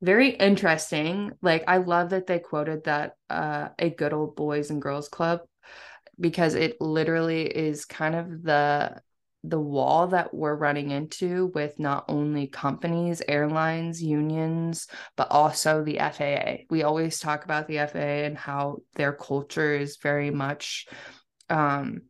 [0.00, 1.32] Very interesting.
[1.40, 5.40] Like I love that they quoted that uh, a good old boys and girls club
[6.18, 9.00] because it literally is kind of the
[9.46, 15.98] the wall that we're running into with not only companies, airlines, unions, but also the
[15.98, 16.64] FAA.
[16.70, 20.86] We always talk about the FAA and how their culture is very much
[21.50, 22.02] um,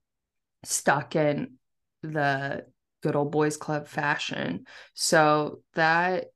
[0.64, 1.54] stuck in
[2.02, 2.64] the
[3.02, 4.66] good old boys club fashion.
[4.94, 6.26] So that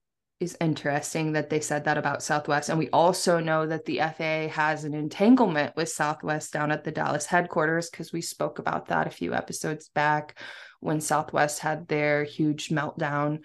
[0.40, 2.68] is interesting that they said that about Southwest.
[2.68, 6.92] And we also know that the FAA has an entanglement with Southwest down at the
[6.92, 10.38] Dallas headquarters because we spoke about that a few episodes back
[10.80, 13.40] when Southwest had their huge meltdown.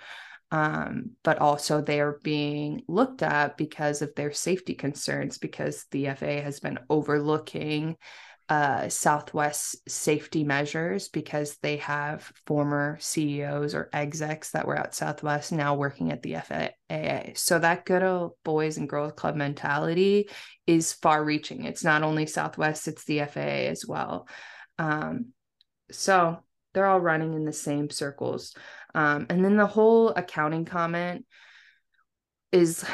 [0.52, 6.10] Um, but also they are being looked at because of their safety concerns because the
[6.10, 7.96] FAA has been overlooking
[8.54, 15.52] uh, Southwest safety measures because they have former CEOs or execs that were at Southwest
[15.52, 17.32] now working at the FAA.
[17.34, 20.30] So that good old boys and girls club mentality
[20.68, 21.64] is far reaching.
[21.64, 24.28] It's not only Southwest, it's the FAA as well.
[24.78, 25.30] Um,
[25.90, 26.38] so
[26.76, 28.56] they're all running in the same circles.
[28.94, 31.26] Um, and then the whole accounting comment
[32.52, 32.86] is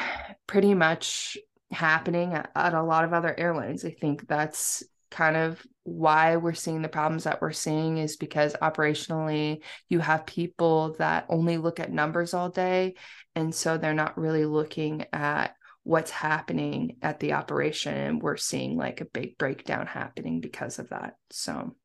[0.48, 1.38] pretty much
[1.70, 3.84] happening at, at a lot of other airlines.
[3.84, 8.54] I think that's kind of why we're seeing the problems that we're seeing is because
[8.62, 12.94] operationally you have people that only look at numbers all day
[13.36, 18.78] and so they're not really looking at what's happening at the operation and we're seeing
[18.78, 21.16] like a big breakdown happening because of that.
[21.32, 21.76] So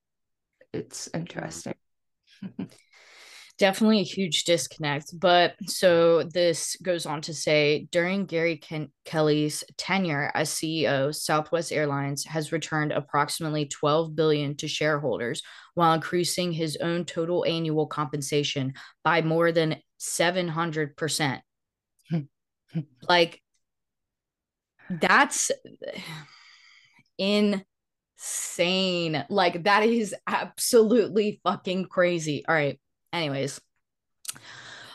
[0.73, 1.21] it's mm-hmm.
[1.21, 1.75] interesting
[3.59, 5.19] definitely a huge disconnect.
[5.19, 11.73] But so this goes on to say during Gary Ken- Kelly's tenure as CEO, Southwest
[11.73, 15.43] Airlines has returned approximately 12 billion to shareholders
[15.75, 21.41] while increasing his own total annual compensation by more than 700%.
[23.09, 23.41] like
[24.91, 25.51] that's
[27.19, 27.65] insane.
[29.29, 32.45] Like that is absolutely fucking crazy.
[32.47, 32.79] All right.
[33.15, 33.61] Anyways,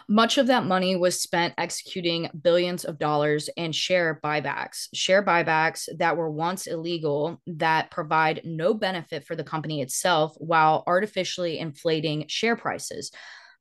[0.09, 5.87] much of that money was spent executing billions of dollars in share buybacks, share buybacks
[5.99, 12.25] that were once illegal that provide no benefit for the company itself while artificially inflating
[12.27, 13.11] share prices,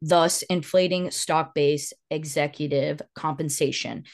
[0.03, 4.05] thus inflating stock based executive compensation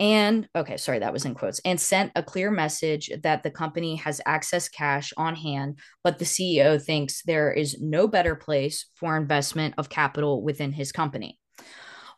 [0.00, 3.96] and okay, sorry, that was in quotes, and sent a clear message that the company
[3.96, 9.16] has access cash on hand, but the CEO thinks there is no better place for
[9.16, 11.38] investment of capital within his company.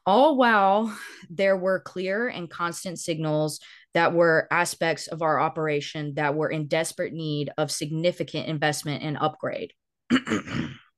[0.04, 0.94] All while
[1.30, 3.60] there were clear and constant signals
[3.94, 9.16] that were aspects of our operation that were in desperate need of significant investment and
[9.18, 9.72] upgrade.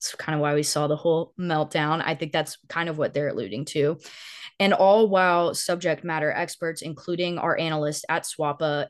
[0.00, 2.02] It's kind of why we saw the whole meltdown.
[2.02, 3.98] I think that's kind of what they're alluding to
[4.60, 8.88] and all while subject matter experts, including our analysts at SWAPA,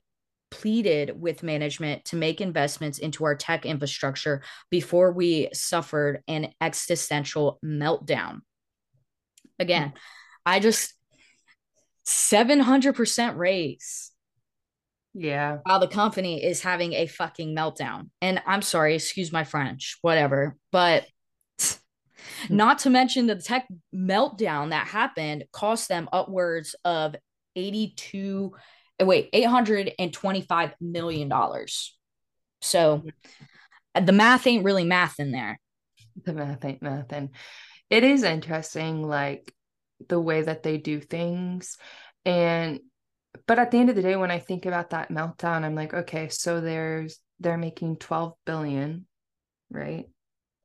[0.50, 7.60] pleaded with management to make investments into our tech infrastructure before we suffered an existential
[7.64, 8.40] meltdown.
[9.60, 9.92] Again,
[10.44, 10.92] I just
[12.04, 14.09] 700% raise.
[15.14, 15.58] Yeah.
[15.64, 18.10] While the company is having a fucking meltdown.
[18.22, 20.56] And I'm sorry, excuse my French, whatever.
[20.72, 21.06] But
[22.46, 22.56] Hmm.
[22.56, 27.14] Not to mention the tech meltdown that happened cost them upwards of
[27.56, 28.52] 82
[29.02, 31.96] wait, 825 million dollars.
[32.60, 33.02] So
[33.98, 35.58] the math ain't really math in there.
[36.22, 37.30] The math ain't math and
[37.88, 39.52] it is interesting like
[40.08, 41.76] the way that they do things
[42.24, 42.80] and
[43.46, 45.94] but at the end of the day when I think about that meltdown I'm like
[45.94, 49.06] okay, so there's they're making 12 billion,
[49.70, 50.06] right?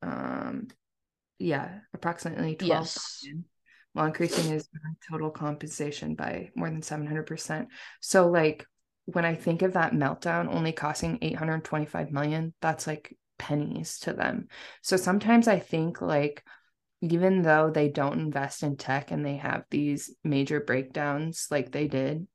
[0.01, 0.67] Um
[1.37, 3.19] yeah, approximately 12 yes.
[3.21, 3.45] Billion,
[3.93, 4.67] while increasing his
[5.09, 7.67] total compensation by more than 700%.
[8.01, 8.65] So like
[9.05, 14.47] when I think of that meltdown only costing 825 million, that's like pennies to them.
[14.81, 16.43] So sometimes I think like
[17.01, 21.87] even though they don't invest in tech and they have these major breakdowns like they
[21.87, 22.27] did,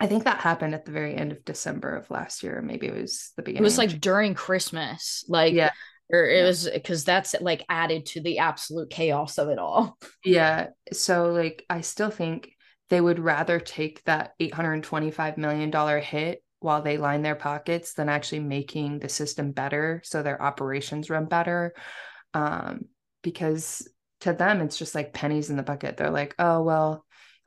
[0.00, 2.60] I think that happened at the very end of December of last year.
[2.60, 3.62] Maybe it was the beginning.
[3.62, 5.24] It was like during Christmas.
[5.28, 5.70] Like yeah
[6.10, 6.44] or it yeah.
[6.44, 9.98] was because that's like added to the absolute chaos of it all.
[10.24, 10.68] Yeah.
[10.92, 12.50] So like I still think
[12.88, 18.08] they would rather take that 825 million dollar hit while they line their pockets than
[18.08, 21.74] actually making the system better so their operations run better.
[22.32, 22.86] Um,
[23.22, 23.86] because
[24.20, 25.98] to them it's just like pennies in the bucket.
[25.98, 27.04] They're like, "Oh, well,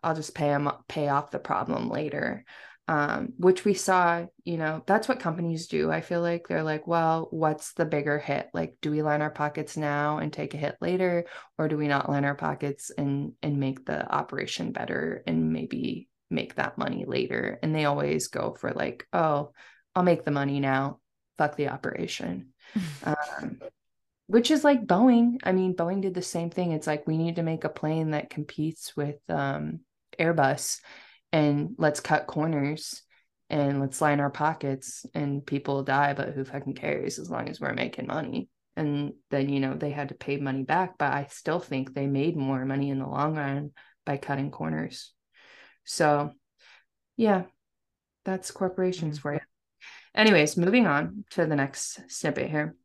[0.08, 2.46] I'll just pay them pay off the problem later."
[2.90, 5.92] um, which we saw, you know, that's what companies do.
[5.92, 8.50] I feel like they're like, well, what's the bigger hit?
[8.54, 11.26] Like, do we line our pockets now and take a hit later,
[11.58, 16.08] or do we not line our pockets and and make the operation better and maybe
[16.30, 17.60] make that money later?
[17.62, 19.52] And they always go for like, oh,
[19.94, 21.00] I'll make the money now,
[21.38, 22.54] fuck the operation.
[23.04, 23.60] um,
[24.28, 25.40] which is like Boeing.
[25.44, 26.72] I mean, Boeing did the same thing.
[26.72, 29.82] It's like we need to make a plane that competes with um,
[30.20, 30.80] Airbus
[31.32, 33.02] and let's cut corners
[33.50, 37.60] and let's line our pockets and people die but who fucking cares as long as
[37.60, 38.50] we're making money?
[38.76, 42.06] And then you know they had to pay money back but i still think they
[42.06, 43.72] made more money in the long run
[44.06, 45.12] by cutting corners.
[45.84, 46.32] So
[47.16, 47.44] yeah
[48.24, 49.22] that's corporations mm-hmm.
[49.22, 49.40] for you
[50.14, 52.76] anyways moving on to the next snippet here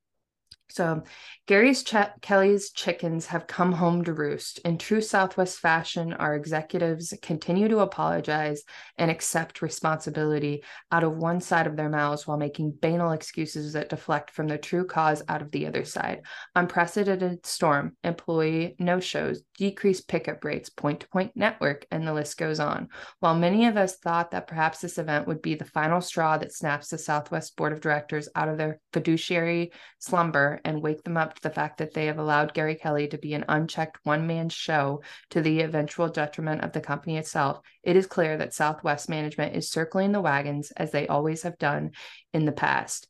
[0.73, 1.03] so,
[1.47, 4.59] Gary's Ch- Kelly's chickens have come home to roost.
[4.61, 8.63] In true Southwest fashion, our executives continue to apologize
[8.97, 13.91] and accept responsibility out of one side of their mouths while making banal excuses that
[13.91, 16.23] deflect from the true cause out of the other side.
[16.55, 22.39] Unprecedented storm, employee no shows, decreased pickup rates, point to point network, and the list
[22.39, 22.89] goes on.
[23.21, 26.55] While many of us thought that perhaps this event would be the final straw that
[26.55, 31.35] snaps the Southwest Board of Directors out of their fiduciary slumber and wake them up
[31.35, 34.49] to the fact that they have allowed Gary Kelly to be an unchecked one man
[34.49, 39.57] show to the eventual detriment of the company itself, it is clear that Southwest management
[39.57, 41.93] is circling the wagons as they always have done
[42.33, 43.09] in the past.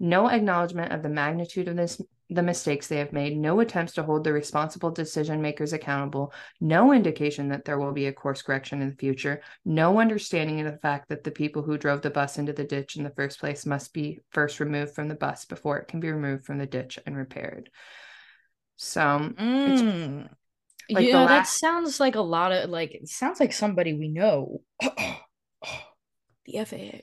[0.00, 2.00] No acknowledgement of the magnitude of this
[2.30, 6.92] the mistakes they have made, no attempts to hold the responsible decision makers accountable, no
[6.92, 10.78] indication that there will be a course correction in the future, no understanding of the
[10.78, 13.66] fact that the people who drove the bus into the ditch in the first place
[13.66, 16.98] must be first removed from the bus before it can be removed from the ditch
[17.04, 17.70] and repaired.
[18.76, 20.28] So, mm.
[20.90, 24.08] like yeah, last- that sounds like a lot of like it sounds like somebody we
[24.08, 24.62] know.
[24.80, 27.00] the FAA.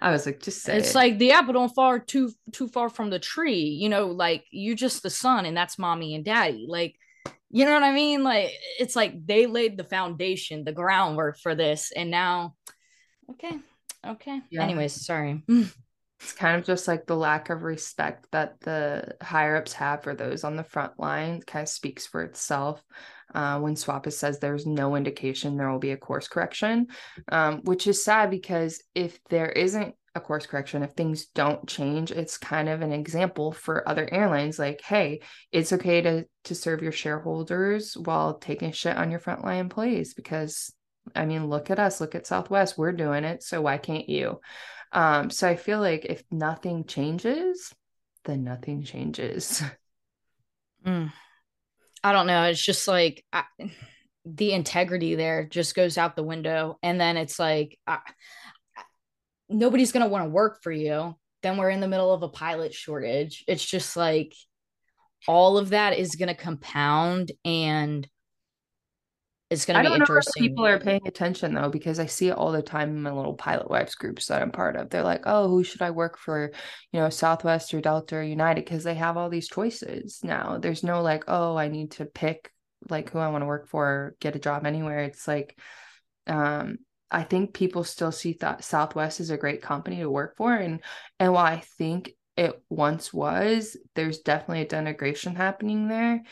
[0.00, 0.94] I was like, just say it's it.
[0.94, 3.64] like the apple don't fall too too far from the tree.
[3.64, 6.66] You know, like you're just the son, and that's mommy and daddy.
[6.68, 6.96] Like,
[7.50, 8.22] you know what I mean?
[8.22, 12.54] Like it's like they laid the foundation, the groundwork for this, and now,
[13.30, 13.58] okay,
[14.06, 14.40] okay.
[14.50, 14.62] Yeah.
[14.62, 15.42] Anyways, sorry.
[16.20, 20.14] it's kind of just like the lack of respect that the higher ups have for
[20.14, 22.82] those on the front line kind of speaks for itself
[23.34, 26.88] uh, when SWAPA says there's no indication there will be a course correction,
[27.28, 32.12] um, which is sad because if there isn't a course correction, if things don't change,
[32.12, 35.20] it's kind of an example for other airlines like, hey,
[35.50, 40.72] it's okay to to serve your shareholders while taking shit on your frontline employees because
[41.14, 44.40] I mean, look at us, look at Southwest, we're doing it, so why can't you?
[44.92, 47.74] Um, so I feel like if nothing changes,
[48.24, 49.62] then nothing changes.
[50.86, 51.10] Mm.
[52.04, 52.44] I don't know.
[52.44, 53.44] It's just like I,
[54.26, 56.78] the integrity there just goes out the window.
[56.82, 57.98] And then it's like, I,
[59.48, 61.16] nobody's going to want to work for you.
[61.42, 63.44] Then we're in the middle of a pilot shortage.
[63.48, 64.34] It's just like
[65.26, 68.06] all of that is going to compound and
[69.54, 70.42] it's going to be interesting.
[70.42, 73.34] people are paying attention though, because I see it all the time in my little
[73.34, 74.90] pilot wives groups that I'm part of.
[74.90, 76.50] They're like, "Oh, who should I work for?
[76.92, 80.58] You know, Southwest or Delta or United?" Because they have all these choices now.
[80.58, 82.50] There's no like, "Oh, I need to pick
[82.90, 85.56] like who I want to work for, get a job anywhere." It's like,
[86.26, 86.78] um,
[87.10, 90.80] I think people still see that Southwest is a great company to work for, and
[91.20, 96.22] and while I think it once was, there's definitely a denigration happening there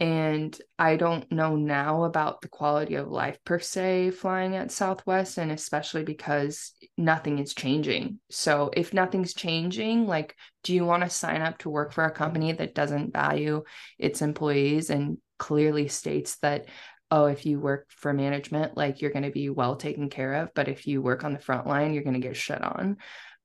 [0.00, 5.38] and I don't know now about the quality of life per se flying at Southwest,
[5.38, 8.20] and especially because nothing is changing.
[8.30, 12.12] So, if nothing's changing, like, do you want to sign up to work for a
[12.12, 13.64] company that doesn't value
[13.98, 16.66] its employees and clearly states that,
[17.10, 20.50] oh, if you work for management, like you're going to be well taken care of,
[20.54, 22.98] but if you work on the front line, you're going to get shit on?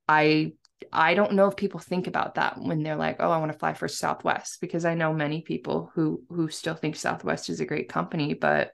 [0.08, 0.54] I
[0.92, 3.58] I don't know if people think about that when they're like, "Oh, I want to
[3.58, 7.66] fly for Southwest," because I know many people who who still think Southwest is a
[7.66, 8.72] great company, but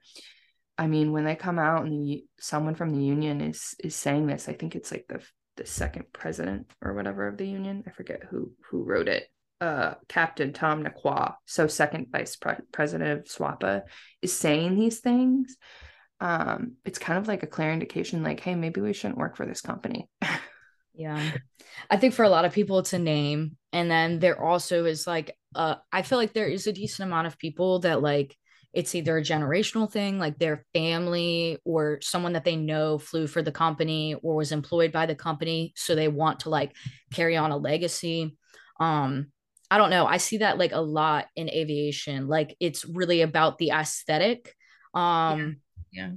[0.77, 4.27] I mean, when they come out and the, someone from the union is is saying
[4.27, 5.21] this, I think it's like the
[5.57, 7.83] the second president or whatever of the union.
[7.85, 9.27] I forget who who wrote it.
[9.61, 13.83] Uh, Captain Tom Nakwa, so second vice pre- president of SWAPA,
[14.21, 15.57] is saying these things.
[16.21, 19.45] Um, it's kind of like a clear indication, like, hey, maybe we shouldn't work for
[19.45, 20.09] this company.
[20.99, 21.31] Yeah.
[21.89, 23.55] I think for a lot of people it's a name.
[23.71, 27.27] And then there also is like uh I feel like there is a decent amount
[27.27, 28.35] of people that like
[28.73, 33.41] it's either a generational thing, like their family or someone that they know flew for
[33.41, 35.73] the company or was employed by the company.
[35.75, 36.75] So they want to like
[37.13, 38.37] carry on a legacy.
[38.79, 39.31] Um,
[39.71, 40.05] I don't know.
[40.05, 42.27] I see that like a lot in aviation.
[42.27, 44.53] Like it's really about the aesthetic.
[44.93, 46.09] Um yeah.
[46.09, 46.11] yeah.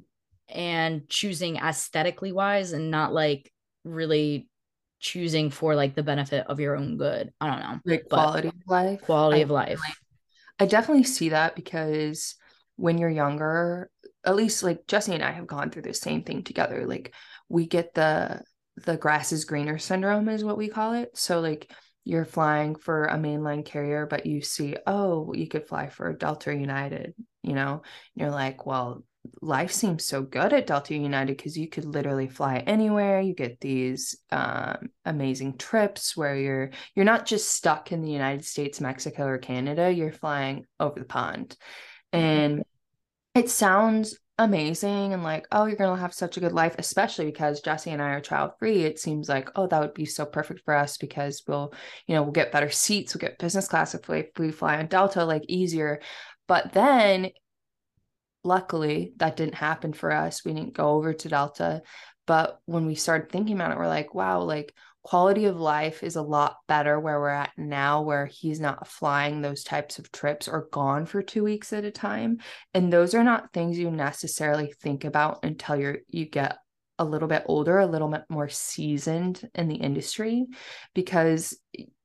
[0.49, 3.51] And choosing aesthetically wise and not like
[3.85, 4.49] really
[5.03, 7.33] choosing for like the benefit of your own good.
[7.41, 7.79] I don't know.
[7.85, 9.03] Like quality of life.
[9.03, 9.81] Quality I, of life.
[10.59, 12.37] I definitely see that because
[12.77, 13.91] when you're younger,
[14.25, 16.87] at least like Jesse and I have gone through the same thing together.
[16.87, 17.13] Like
[17.49, 18.43] we get the
[18.77, 21.11] the grass is greener syndrome is what we call it.
[21.15, 21.71] So like
[22.05, 26.55] you're flying for a mainline carrier, but you see, oh, you could fly for Delta
[26.55, 27.83] United, you know, and
[28.15, 29.05] you're like, well,
[29.41, 33.21] life seems so good at Delta United because you could literally fly anywhere.
[33.21, 38.45] You get these um, amazing trips where you're you're not just stuck in the United
[38.45, 39.91] States, Mexico, or Canada.
[39.91, 41.57] You're flying over the pond,
[42.13, 42.63] and
[43.35, 47.61] it sounds amazing and like oh you're gonna have such a good life especially because
[47.61, 50.63] jesse and i are child free it seems like oh that would be so perfect
[50.65, 51.73] for us because we'll
[52.07, 54.79] you know we'll get better seats we'll get business class if we, if we fly
[54.79, 56.01] on delta like easier
[56.49, 57.31] but then
[58.45, 60.45] luckily that didn't happen for us.
[60.45, 61.83] We didn't go over to delta.
[62.27, 64.73] But when we started thinking about it we're like wow like
[65.03, 69.43] quality of life is a lot better where we're at now where he's not flying
[69.43, 72.39] those types of trips or gone for 2 weeks at a time.
[72.73, 76.59] And those are not things you necessarily think about until you're you get
[76.99, 80.47] a little bit older a little bit more seasoned in the industry
[80.95, 81.59] because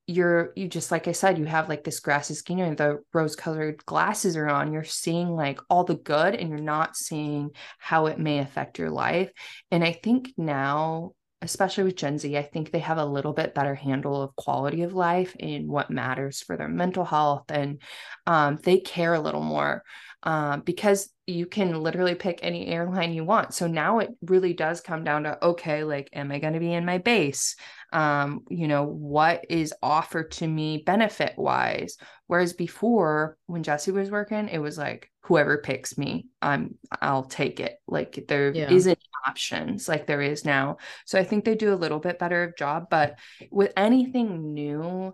[0.08, 3.36] you're you just like I said, you have like this grass is greener, the rose
[3.36, 4.72] colored glasses are on.
[4.72, 8.90] You're seeing like all the good and you're not seeing how it may affect your
[8.90, 9.30] life.
[9.70, 13.54] And I think now, especially with Gen Z, I think they have a little bit
[13.54, 17.44] better handle of quality of life and what matters for their mental health.
[17.50, 17.82] And
[18.26, 19.84] um, they care a little more
[20.24, 23.54] um, because you can literally pick any airline you want.
[23.54, 26.74] So now it really does come down to okay, like, am I going to be
[26.74, 27.56] in my base?
[27.94, 31.98] Um, you know, what is offered to me benefit wise?
[32.28, 37.60] Whereas before, when Jesse was working, it was like whoever picks me, I'm I'll take
[37.60, 37.78] it.
[37.88, 38.70] Like there yeah.
[38.70, 40.78] not options like there is now.
[41.06, 42.88] So I think they do a little bit better of job.
[42.90, 43.18] But
[43.52, 45.14] with anything new,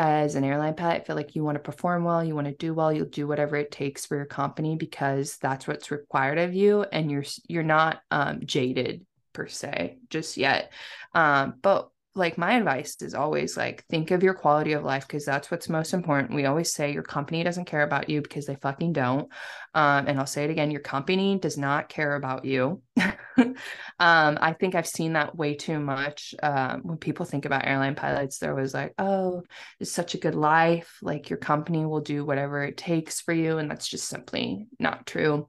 [0.00, 2.54] as an airline pilot, I feel like you want to perform well, you want to
[2.54, 6.54] do well, you'll do whatever it takes for your company because that's what's required of
[6.54, 9.04] you, and you're you're not um, jaded
[9.34, 10.72] per se just yet.
[11.14, 15.24] Um, but like my advice is always like think of your quality of life because
[15.24, 16.34] that's what's most important.
[16.34, 19.30] We always say your company doesn't care about you because they fucking don't.
[19.74, 22.82] Um, and I'll say it again, your company does not care about you.
[23.38, 23.54] um,
[24.00, 26.34] I think I've seen that way too much.
[26.42, 29.44] Um, when people think about airline pilots, they're always like, oh,
[29.78, 30.98] it's such a good life.
[31.02, 33.58] Like your company will do whatever it takes for you.
[33.58, 35.48] And that's just simply not true.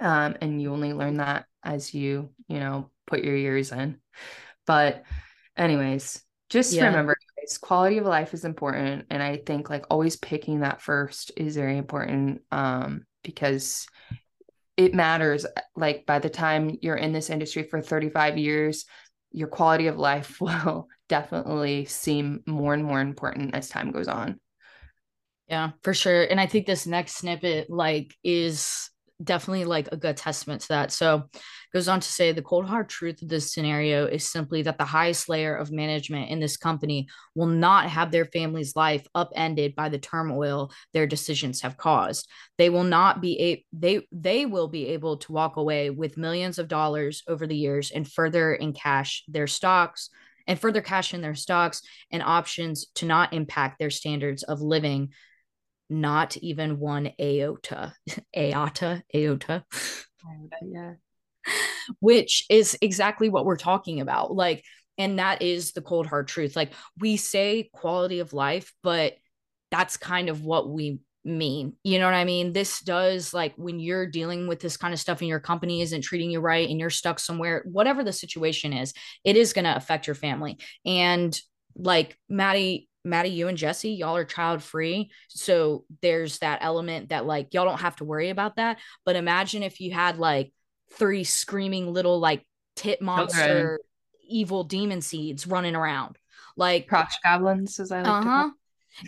[0.00, 3.98] Um, and you only learn that as you, you know, put your years in.
[4.66, 5.04] But
[5.56, 6.86] anyways just yeah.
[6.86, 11.32] remember guys, quality of life is important and i think like always picking that first
[11.36, 13.86] is very important um because
[14.76, 18.84] it matters like by the time you're in this industry for 35 years
[19.32, 24.38] your quality of life will definitely seem more and more important as time goes on
[25.48, 28.90] yeah for sure and i think this next snippet like is
[29.22, 30.92] definitely like a good testament to that.
[30.92, 31.28] So
[31.72, 34.84] goes on to say the cold hard truth of this scenario is simply that the
[34.84, 39.88] highest layer of management in this company will not have their family's life upended by
[39.88, 42.28] the turmoil their decisions have caused.
[42.58, 46.58] They will not be a they they will be able to walk away with millions
[46.58, 50.10] of dollars over the years and further in cash their stocks
[50.46, 55.10] and further cash in their stocks and options to not impact their standards of living
[55.88, 57.92] not even one aota,
[58.36, 59.64] aota, aota.
[60.62, 60.94] yeah.
[62.00, 64.34] Which is exactly what we're talking about.
[64.34, 64.64] Like,
[64.98, 66.56] and that is the cold hard truth.
[66.56, 69.14] Like, we say quality of life, but
[69.70, 71.74] that's kind of what we mean.
[71.82, 72.52] You know what I mean?
[72.52, 76.02] This does like when you're dealing with this kind of stuff and your company isn't
[76.02, 79.76] treating you right and you're stuck somewhere, whatever the situation is, it is going to
[79.76, 80.58] affect your family.
[80.84, 81.38] And
[81.74, 85.10] like Maddie Maddie, you and Jesse, y'all are child free.
[85.28, 88.78] So there's that element that like y'all don't have to worry about that.
[89.04, 90.52] But imagine if you had like
[90.92, 94.28] three screaming little like tit monster okay.
[94.28, 96.18] evil demon seeds running around.
[96.56, 98.50] Like crotch goblins, as I like uh-huh.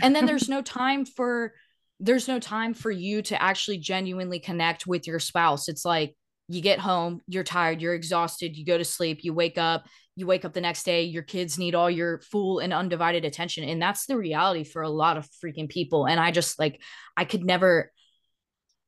[0.03, 1.55] and then there's no time for
[2.01, 5.69] there's no time for you to actually genuinely connect with your spouse.
[5.69, 6.15] It's like
[6.49, 9.87] you get home, you're tired, you're exhausted, you go to sleep, you wake up,
[10.19, 13.63] you wake up the next day, your kids need all your full and undivided attention.
[13.63, 16.07] And that's the reality for a lot of freaking people.
[16.07, 16.83] And I just like,
[17.17, 17.93] I could never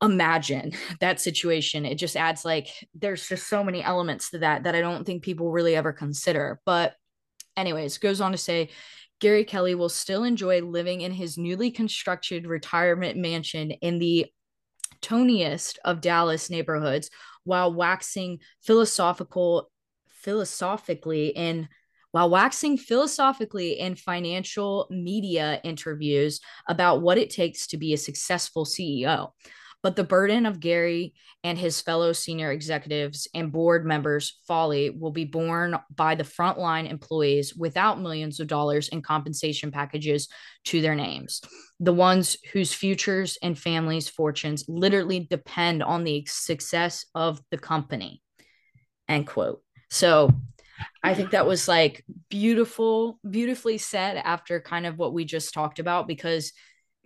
[0.03, 1.87] imagine that situation.
[1.87, 5.23] It just adds like, there's just so many elements to that that I don't think
[5.23, 6.61] people really ever consider.
[6.67, 6.95] But,
[7.57, 8.71] anyways, goes on to say,
[9.21, 14.27] Gary Kelly will still enjoy living in his newly constructed retirement mansion in the
[15.01, 17.09] toniest of Dallas neighborhoods
[17.45, 19.71] while waxing philosophical
[20.23, 21.69] philosophically in
[22.13, 28.65] while waxing philosophically in financial media interviews about what it takes to be a successful
[28.65, 29.31] CEO.
[29.83, 35.11] But the burden of Gary and his fellow senior executives and board members' folly will
[35.11, 40.29] be borne by the frontline employees without millions of dollars in compensation packages
[40.67, 41.41] to their names.
[41.79, 48.21] The ones whose futures and families' fortunes literally depend on the success of the company.
[49.09, 49.63] End quote.
[49.91, 50.33] So
[51.03, 55.79] I think that was like beautiful, beautifully said after kind of what we just talked
[55.79, 56.53] about because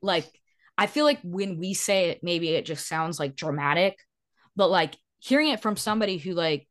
[0.02, 0.26] like
[0.76, 3.98] I feel like when we say it, maybe it just sounds like dramatic,
[4.56, 6.68] but like hearing it from somebody who like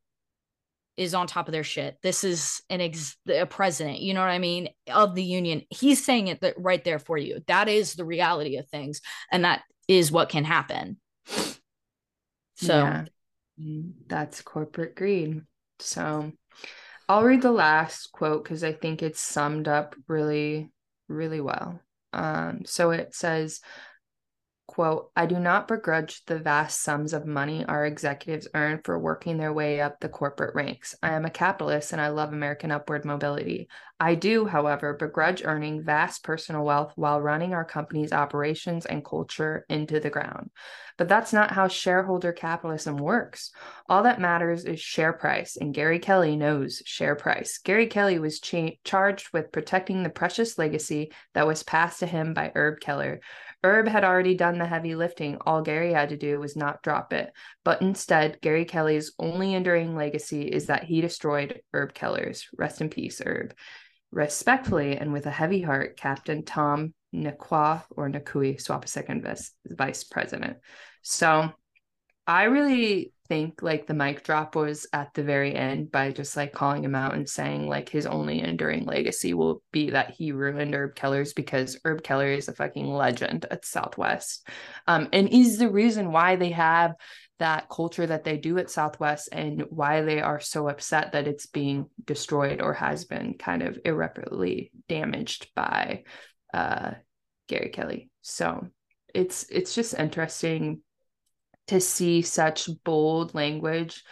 [0.96, 1.96] is on top of their shit.
[2.02, 5.62] This is an ex a president, you know what I mean, of the union.
[5.70, 7.40] He's saying it th- right there for you.
[7.48, 9.00] That is the reality of things,
[9.32, 10.98] and that is what can happen.
[12.56, 13.04] So yeah.
[13.60, 15.42] Mm, that's corporate greed.
[15.78, 16.32] So
[17.08, 20.70] I'll read the last quote because I think it's summed up really,
[21.08, 21.80] really well.
[22.12, 23.60] Um, so it says,
[24.66, 29.36] quote, I do not begrudge the vast sums of money our executives earn for working
[29.36, 30.94] their way up the corporate ranks.
[31.02, 33.68] I am a capitalist and I love American upward mobility.
[34.00, 39.64] I do, however, begrudge earning vast personal wealth while running our company's operations and culture
[39.68, 40.50] into the ground.
[40.98, 43.52] But that's not how shareholder capitalism works.
[43.88, 47.58] All that matters is share price, and Gary Kelly knows share price.
[47.58, 52.34] Gary Kelly was cha- charged with protecting the precious legacy that was passed to him
[52.34, 53.20] by Herb Kelleher.
[53.62, 55.38] Herb had already done the heavy lifting.
[55.46, 57.32] All Gary had to do was not drop it.
[57.64, 62.46] But instead, Gary Kelly's only enduring legacy is that he destroyed Herb Kelleher's.
[62.56, 63.54] Rest in peace, Herb.
[64.14, 70.04] Respectfully and with a heavy heart, Captain Tom Nakwa or Nakui, SWAPA second vice, vice
[70.04, 70.58] president.
[71.02, 71.50] So
[72.24, 76.52] I really think like the mic drop was at the very end by just like
[76.52, 80.74] calling him out and saying like his only enduring legacy will be that he ruined
[80.74, 84.46] Herb Kelleher's because Herb Kelleher is a fucking legend at Southwest.
[84.86, 86.94] Um, and is the reason why they have
[87.38, 91.46] that culture that they do at Southwest and why they are so upset that it's
[91.46, 96.04] being destroyed or has been kind of irreparably damaged by
[96.52, 96.92] uh,
[97.48, 98.10] Gary Kelly.
[98.22, 98.68] So
[99.14, 100.80] it's it's just interesting
[101.68, 104.04] to see such bold language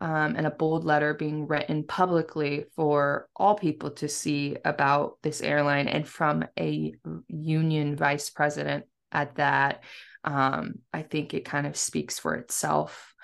[0.00, 5.40] um, and a bold letter being written publicly for all people to see about this
[5.40, 6.94] airline and from a
[7.26, 9.82] union vice president at that.
[10.24, 13.14] Um, I think it kind of speaks for itself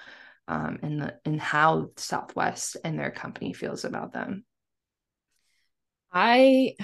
[0.49, 4.45] um, in the in how Southwest and their company feels about them.
[6.13, 6.77] I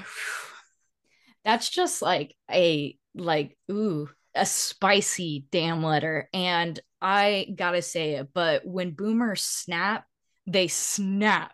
[1.44, 8.28] that's just like a like ooh a spicy damn letter and I gotta say it,
[8.34, 10.04] but when boomers snap,
[10.46, 11.52] they snap.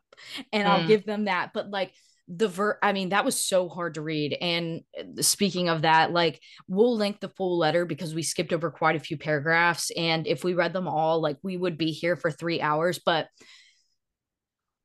[0.52, 0.70] And mm.
[0.70, 1.52] I'll give them that.
[1.54, 1.92] But like
[2.28, 4.36] the ver I mean, that was so hard to read.
[4.40, 8.70] And uh, speaking of that, like we'll link the full letter because we skipped over
[8.70, 9.90] quite a few paragraphs.
[9.96, 12.98] And if we read them all, like we would be here for three hours.
[13.04, 13.28] But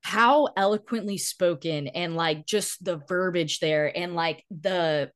[0.03, 5.11] how eloquently spoken and like just the verbiage there and like the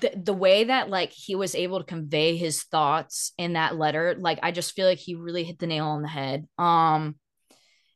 [0.00, 4.16] the, the way that like he was able to convey his thoughts in that letter
[4.18, 7.16] like i just feel like he really hit the nail on the head um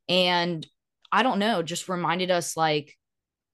[0.08, 0.66] and
[1.12, 2.96] i don't know just reminded us like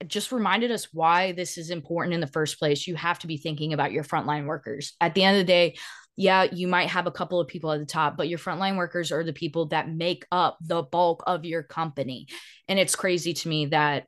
[0.07, 2.87] just reminded us why this is important in the first place.
[2.87, 4.95] You have to be thinking about your frontline workers.
[5.01, 5.77] At the end of the day
[6.21, 9.11] yeah you might have a couple of people at the top but your frontline workers
[9.11, 12.27] are the people that make up the bulk of your company.
[12.69, 14.05] And it's crazy to me that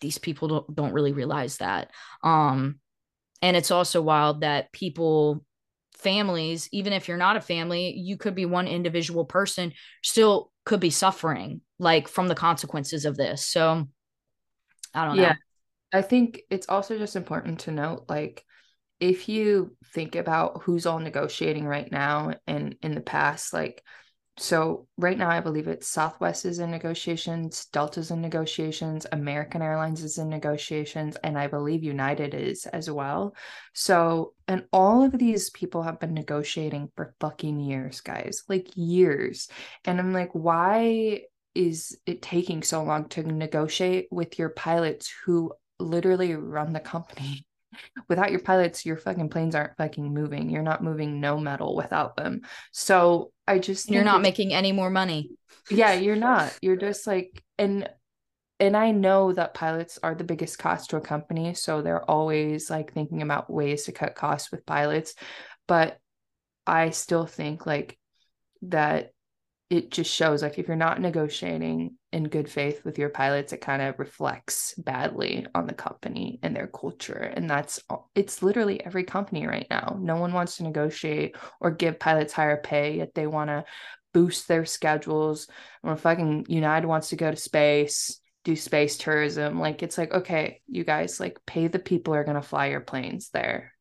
[0.00, 1.90] these people don't, don't really realize that.
[2.22, 2.76] Um
[3.42, 5.44] and it's also wild that people
[5.96, 9.72] families even if you're not a family you could be one individual person
[10.02, 13.44] still could be suffering like from the consequences of this.
[13.44, 13.88] So
[14.96, 15.34] i don't know yeah
[15.92, 18.44] i think it's also just important to note like
[18.98, 23.82] if you think about who's all negotiating right now and in the past like
[24.38, 30.04] so right now, I believe it's Southwest is in negotiations, Delta's in negotiations, American Airlines
[30.04, 33.34] is in negotiations, and I believe United is as well.
[33.72, 39.48] So, and all of these people have been negotiating for fucking years, guys, like years.
[39.86, 41.22] And I'm like, why
[41.56, 47.46] is it taking so long to negotiate with your pilots who literally run the company?
[48.08, 50.50] without your pilots, your fucking planes aren't fucking moving.
[50.50, 52.42] You're not moving no metal without them.
[52.72, 55.30] So I just you're not making any more money.
[55.70, 56.56] Yeah, you're not.
[56.62, 57.88] You're just like and
[58.58, 62.70] and I know that pilots are the biggest cost to a company, so they're always
[62.70, 65.14] like thinking about ways to cut costs with pilots,
[65.68, 65.98] but
[66.66, 67.98] I still think like
[68.62, 69.12] that
[69.68, 73.60] it just shows like if you're not negotiating in good faith with your pilots it
[73.60, 77.32] kind of reflects badly on the company and their culture.
[77.34, 77.80] And that's
[78.14, 79.98] it's literally every company right now.
[80.00, 83.64] No one wants to negotiate or give pilots higher pay yet they want to
[84.14, 85.48] boost their schedules.
[85.82, 90.60] Or fucking united wants to go to space do space tourism like it's like okay
[90.68, 93.72] you guys like pay the people who are going to fly your planes there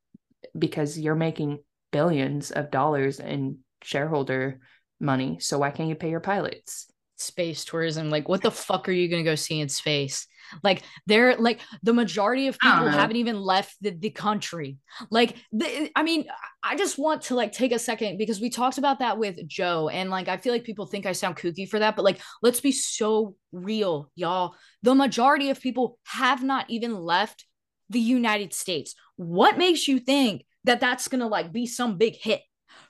[0.57, 1.59] because you're making
[1.91, 4.59] billions of dollars in shareholder
[4.99, 5.37] money.
[5.39, 6.87] So why can't you pay your pilots?
[7.17, 8.09] Space tourism.
[8.09, 10.27] Like, what the fuck are you to go see in space?
[10.63, 14.77] Like, they're like the majority of people haven't even left the, the country.
[15.09, 16.27] Like, the, I mean,
[16.61, 19.89] I just want to like take a second because we talked about that with Joe.
[19.89, 22.59] And like, I feel like people think I sound kooky for that, but like, let's
[22.59, 24.55] be so real, y'all.
[24.83, 27.45] The majority of people have not even left
[27.89, 28.93] the United States.
[29.15, 32.41] What makes you think that that's going to like be some big hit?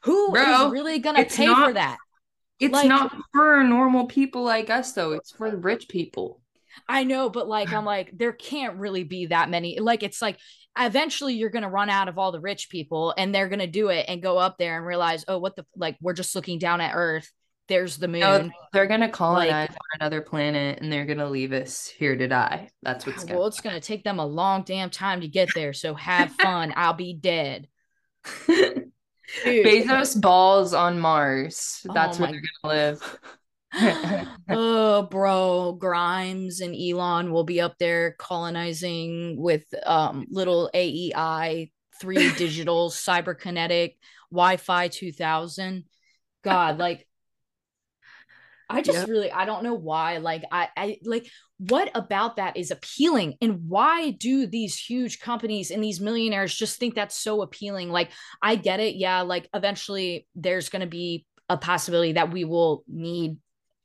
[0.06, 1.98] Who Bro, is really gonna pay not, for that?
[2.60, 5.12] It's like, not for normal people like us though.
[5.12, 6.42] It's for rich people.
[6.88, 9.80] I know, but like I'm like, there can't really be that many.
[9.80, 10.38] Like it's like
[10.78, 13.68] eventually you're going to run out of all the rich people and they're going to
[13.68, 16.60] do it and go up there and realize oh what the like we're just looking
[16.60, 17.32] down at earth
[17.68, 21.52] there's the oh, moon no, they're gonna colonize like, another planet and they're gonna leave
[21.52, 25.22] us here to die that's what's well it's gonna take them a long damn time
[25.22, 27.68] to get there so have fun i'll be dead
[29.44, 31.82] bezos balls on mars.
[31.86, 33.20] That's oh where they're gonna live.
[34.50, 42.32] Oh, bro, Grimes and Elon will be up there colonizing with um little AEI, three
[42.38, 43.96] digital, cyberkinetic,
[44.32, 45.84] Wi-Fi 2000.
[46.44, 47.08] God, like
[48.70, 49.08] I just yep.
[49.08, 53.70] really I don't know why like I I like what about that is appealing and
[53.70, 58.10] why do these huge companies and these millionaires just think that's so appealing like
[58.42, 62.84] I get it yeah like eventually there's going to be a possibility that we will
[62.88, 63.38] need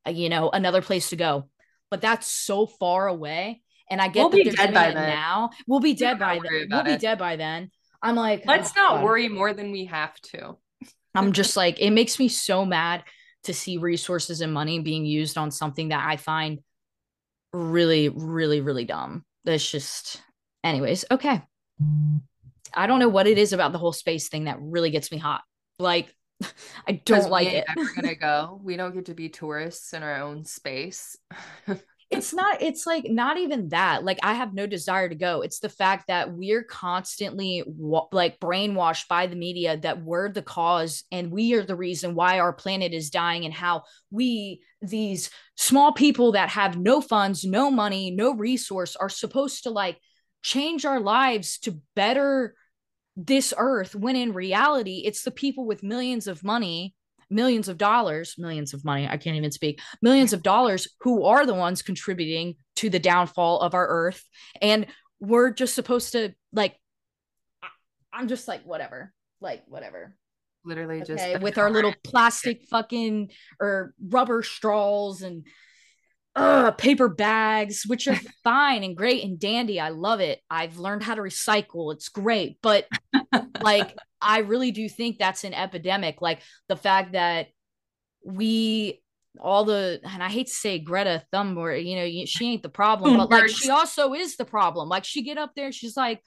[0.06, 1.48] uh, you know, another place to go.
[1.90, 3.62] But that's so far away.
[3.90, 5.08] And I get we'll that they're dead by then.
[5.08, 5.50] now.
[5.66, 6.68] We'll be dead by then.
[6.70, 7.70] We'll be dead by then.
[8.02, 9.04] I'm like, let's oh, not God.
[9.04, 10.56] worry more than we have to.
[11.14, 13.02] I'm just like, it makes me so mad
[13.44, 16.60] to see resources and money being used on something that I find
[17.52, 19.24] really, really, really dumb.
[19.44, 20.22] That's just,
[20.62, 21.42] anyways, okay.
[22.74, 25.18] I don't know what it is about the whole space thing that really gets me
[25.18, 25.42] hot.
[25.78, 26.14] Like,
[26.86, 27.64] I don't like it.
[27.76, 28.60] We're gonna go.
[28.62, 31.16] We don't get to be tourists in our own space.
[32.10, 32.60] it's not.
[32.60, 34.04] It's like not even that.
[34.04, 35.42] Like I have no desire to go.
[35.42, 40.42] It's the fact that we're constantly wa- like brainwashed by the media that we're the
[40.42, 45.30] cause and we are the reason why our planet is dying and how we these
[45.56, 49.98] small people that have no funds, no money, no resource are supposed to like
[50.42, 52.56] change our lives to better
[53.16, 56.94] this earth when in reality it's the people with millions of money
[57.30, 61.46] millions of dollars millions of money i can't even speak millions of dollars who are
[61.46, 64.24] the ones contributing to the downfall of our earth.
[64.62, 64.86] And
[65.20, 66.74] we're just supposed to like
[68.12, 70.14] i'm just like whatever like whatever.
[70.64, 75.46] Literally okay, just with our little plastic fucking or rubber straws and
[76.36, 79.80] uh, paper bags, which are fine and great and dandy.
[79.80, 80.40] I love it.
[80.50, 81.92] I've learned how to recycle.
[81.92, 82.58] It's great.
[82.62, 82.86] But
[83.60, 86.20] like, I really do think that's an epidemic.
[86.20, 87.48] Like the fact that
[88.24, 89.02] we
[89.38, 93.16] all the and I hate to say Greta Thunberg, you know, she ain't the problem,
[93.16, 94.88] but like she also is the problem.
[94.88, 96.22] Like she get up there, she's like,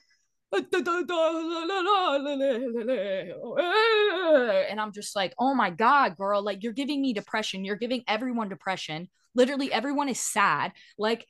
[4.68, 7.64] and I'm just like, oh my God, girl, like you're giving me depression.
[7.64, 9.08] You're giving everyone depression.
[9.34, 10.72] Literally, everyone is sad.
[10.98, 11.26] Like,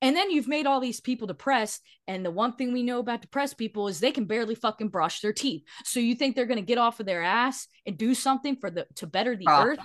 [0.00, 1.82] and then you've made all these people depressed.
[2.06, 5.20] And the one thing we know about depressed people is they can barely fucking brush
[5.20, 5.62] their teeth.
[5.84, 8.86] So you think they're gonna get off of their ass and do something for the
[8.96, 9.80] to better the earth?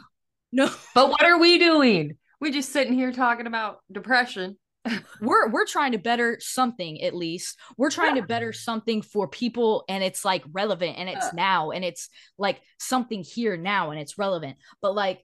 [0.52, 0.70] No.
[0.94, 2.18] But what are we doing?
[2.40, 4.58] We're just sitting here talking about depression
[5.22, 9.86] we're we're trying to better something at least we're trying to better something for people
[9.88, 14.18] and it's like relevant and it's now and it's like something here now and it's
[14.18, 15.24] relevant but like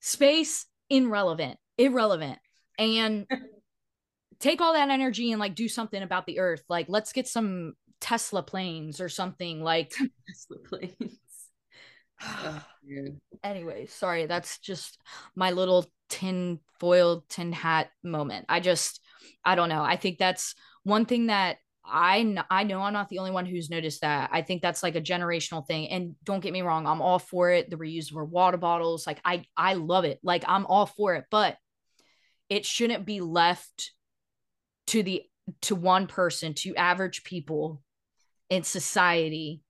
[0.00, 2.38] space irrelevant irrelevant.
[2.78, 3.26] And
[4.40, 6.64] take all that energy and like do something about the earth.
[6.68, 9.92] Like let's get some tesla planes or something like
[10.28, 10.96] tesla planes.
[12.24, 12.62] Oh,
[13.42, 14.96] anyway sorry that's just
[15.34, 18.46] my little tin foil tin hat moment.
[18.48, 19.00] I just
[19.44, 19.82] i don't know.
[19.82, 20.54] I think that's
[20.84, 24.30] one thing that I I know I'm not the only one who's noticed that.
[24.32, 25.88] I think that's like a generational thing.
[25.88, 27.70] And don't get me wrong, I'm all for it.
[27.70, 30.20] The reusable water bottles, like I I love it.
[30.22, 31.56] Like I'm all for it, but
[32.48, 33.92] it shouldn't be left
[34.88, 35.22] to the
[35.62, 37.82] to one person, to average people
[38.48, 39.62] in society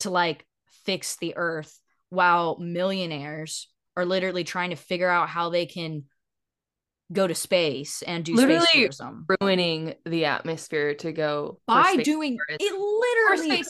[0.00, 0.44] to like
[0.84, 6.04] fix the earth while millionaires are literally trying to figure out how they can
[7.12, 9.26] go to space and do literally space tourism.
[9.40, 13.62] ruining the atmosphere to go by doing it literally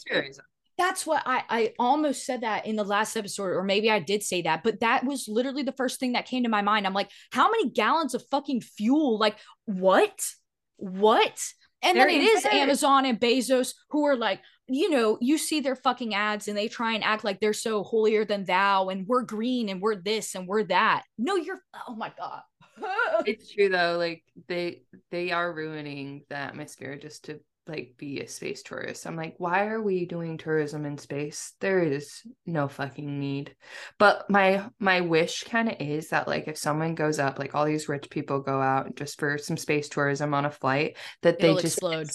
[0.79, 4.23] that's what I, I almost said that in the last episode or maybe i did
[4.23, 6.95] say that but that was literally the first thing that came to my mind i'm
[6.95, 9.37] like how many gallons of fucking fuel like
[9.67, 10.19] what
[10.77, 11.39] what
[11.83, 15.61] and there then it is Amazon and Bezos who are like, you know, you see
[15.61, 19.07] their fucking ads and they try and act like they're so holier than thou and
[19.07, 21.05] we're green and we're this and we're that.
[21.19, 22.43] No, you're oh my god.
[23.27, 28.27] it's true though, like they they are ruining the atmosphere just to like be a
[28.27, 29.07] space tourist.
[29.07, 31.53] I'm like, why are we doing tourism in space?
[31.61, 33.55] There is no fucking need.
[33.99, 37.65] But my my wish kind of is that like if someone goes up, like all
[37.67, 41.57] these rich people go out just for some space tourism on a flight, that It'll
[41.57, 42.11] they just explode.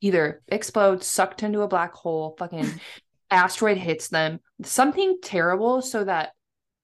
[0.00, 2.80] either explode, sucked into a black hole, fucking
[3.30, 6.32] asteroid hits them, something terrible, so that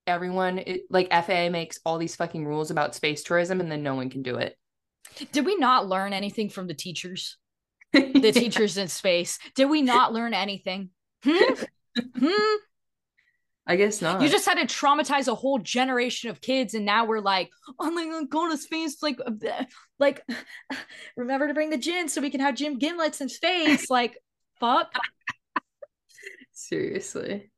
[0.07, 3.95] everyone it, like FAA makes all these fucking rules about space tourism and then no
[3.95, 4.57] one can do it.
[5.31, 7.37] Did we not learn anything from the teachers?
[7.93, 9.39] the teachers in space.
[9.55, 10.89] Did we not learn anything?
[11.23, 11.53] Hmm?
[12.17, 12.29] Hmm?
[13.67, 14.21] I guess not.
[14.21, 17.49] You just had to traumatize a whole generation of kids, and now we're like,
[17.79, 19.63] oh my god, go to space, like, uh,
[19.97, 20.21] like,
[21.17, 23.89] remember to bring the gin so we can have Jim Gimlets in space.
[23.89, 24.17] Like,
[24.59, 24.93] fuck.
[26.51, 27.49] Seriously.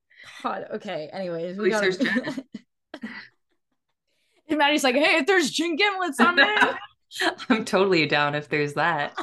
[0.44, 0.66] God.
[0.76, 1.10] Okay.
[1.12, 1.82] Anyways, we got.
[1.82, 1.98] there's
[4.50, 6.80] and Maddie's like, hey, if there's Jim Gimlets on there.
[7.50, 9.18] I'm totally down if there's that.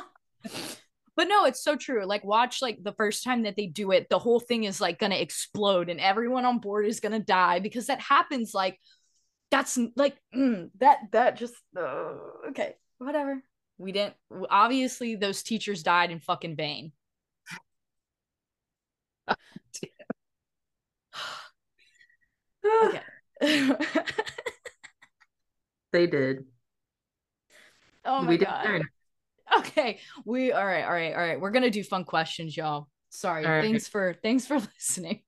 [1.16, 4.08] but no it's so true like watch like the first time that they do it
[4.08, 7.86] the whole thing is like gonna explode and everyone on board is gonna die because
[7.86, 8.78] that happens like
[9.50, 12.14] that's like mm, that that just uh,
[12.48, 13.40] okay whatever
[13.78, 14.14] we didn't
[14.50, 16.92] obviously those teachers died in fucking vain
[22.64, 23.02] okay
[25.92, 26.44] they did.
[28.04, 28.88] oh my we did god learn.
[29.58, 33.44] okay we all right all right all right we're gonna do fun questions y'all sorry
[33.44, 33.62] All right.
[33.62, 35.20] thanks for thanks for listening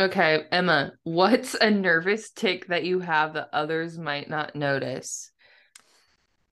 [0.00, 5.29] Okay, Emma, what's a nervous tick that you have that others might not notice?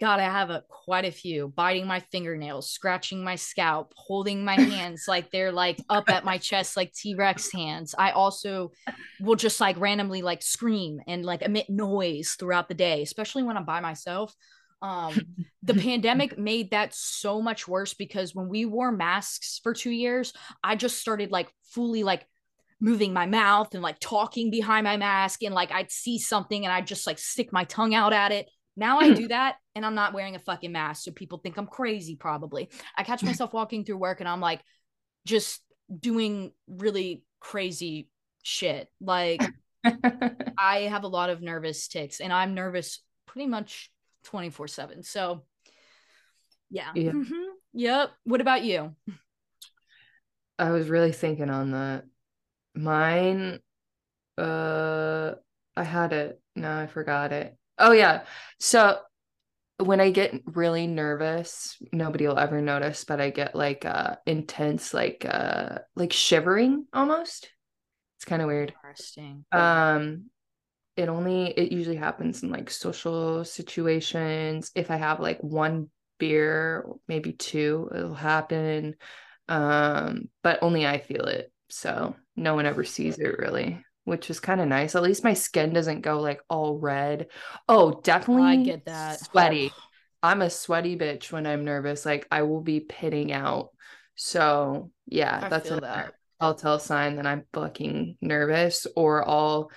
[0.01, 1.49] God, I have a quite a few.
[1.49, 6.39] Biting my fingernails, scratching my scalp, holding my hands like they're like up at my
[6.39, 7.95] chest like T-Rex hands.
[7.99, 8.73] I also
[9.21, 13.57] will just like randomly like scream and like emit noise throughout the day, especially when
[13.57, 14.35] I'm by myself.
[14.81, 15.19] Um
[15.65, 20.33] the pandemic made that so much worse because when we wore masks for 2 years,
[20.63, 22.25] I just started like fully like
[22.81, 26.73] moving my mouth and like talking behind my mask and like I'd see something and
[26.73, 28.49] I'd just like stick my tongue out at it.
[28.79, 31.05] Now I do that and I'm not wearing a fucking mask.
[31.05, 32.71] So people think I'm crazy, probably.
[32.97, 34.63] I catch myself walking through work and I'm like
[35.27, 35.61] just
[35.95, 38.09] doing really crazy
[38.43, 38.89] shit.
[39.01, 39.43] Like
[39.85, 43.91] I have a lot of nervous ticks and I'm nervous pretty much
[44.25, 45.03] 24 7.
[45.03, 45.45] So
[46.71, 46.91] yeah.
[46.95, 47.13] Yeah.
[47.13, 47.45] Mhm.
[47.75, 48.11] Yep.
[48.25, 48.95] What about you?
[50.59, 52.05] I was really thinking on that.
[52.75, 53.61] Mine,
[54.37, 55.33] uh,
[55.77, 56.41] I had it.
[56.57, 57.57] No, I forgot it.
[57.79, 58.25] Oh yeah.
[58.59, 59.01] So
[59.79, 64.93] when I get really nervous, nobody will ever notice, but I get like uh intense,
[64.95, 67.51] like uh like shivering almost.
[68.17, 68.71] It's kind of weird.
[68.71, 69.45] Interesting.
[69.53, 70.25] Um,
[70.97, 74.71] it only it usually happens in like social situations.
[74.75, 78.97] If I have like one beer, maybe two, it'll happen.
[79.49, 81.53] Um, but only I feel it.
[81.71, 84.95] So no one ever sees it really, which is kind of nice.
[84.95, 87.29] At least my skin doesn't go like all red.
[87.69, 89.21] Oh, definitely I get that.
[89.21, 89.73] sweaty.
[90.23, 92.05] I'm a sweaty bitch when I'm nervous.
[92.05, 93.71] Like I will be pitting out.
[94.17, 96.15] So yeah, I that's that.
[96.41, 99.71] telltale sign that I'm fucking nervous or I'll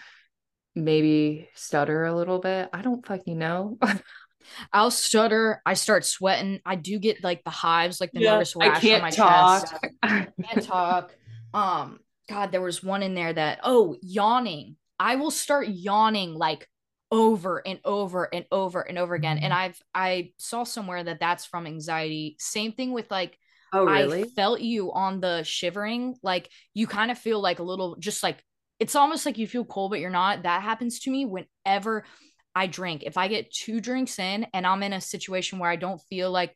[0.76, 2.70] maybe stutter a little bit.
[2.74, 3.78] I don't fucking know.
[4.74, 5.62] I'll stutter.
[5.66, 6.60] I start sweating.
[6.66, 9.70] I do get like the hives, like the nervous rash on can't my talk.
[9.70, 9.76] chest.
[10.04, 11.14] Can't talk.
[11.54, 12.00] Um,
[12.32, 14.78] God, there was one in there that oh, yawning.
[15.00, 16.68] I will start yawning like
[17.12, 19.38] over and over and over and over again.
[19.38, 19.46] Mm-hmm.
[19.46, 22.36] And I've I saw somewhere that that's from anxiety.
[22.40, 23.38] Same thing with like
[23.74, 24.24] oh I really?
[24.24, 26.16] felt you on the shivering.
[26.24, 28.44] Like you kind of feel like a little, just like
[28.80, 30.44] it's almost like you feel cold, but you're not.
[30.44, 32.06] That happens to me whenever
[32.56, 33.04] I drink.
[33.06, 36.32] If I get two drinks in and I'm in a situation where I don't feel
[36.32, 36.56] like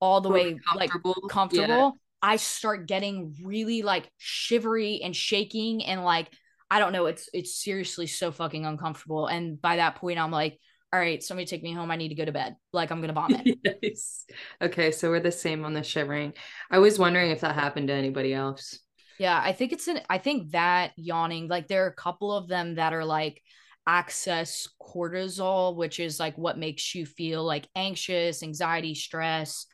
[0.00, 1.28] all the way like Comfortable.
[1.28, 6.28] comfortable, I start getting really like shivery and shaking and like
[6.70, 7.06] I don't know.
[7.06, 9.26] It's it's seriously so fucking uncomfortable.
[9.26, 10.58] And by that point, I'm like,
[10.92, 11.90] all right, somebody take me home.
[11.90, 12.56] I need to go to bed.
[12.72, 13.58] Like I'm gonna vomit.
[13.82, 14.24] yes.
[14.60, 16.34] Okay, so we're the same on the shivering.
[16.70, 18.78] I was wondering if that happened to anybody else.
[19.18, 22.48] Yeah, I think it's an I think that yawning, like there are a couple of
[22.48, 23.42] them that are like
[23.86, 29.66] access cortisol, which is like what makes you feel like anxious, anxiety, stress.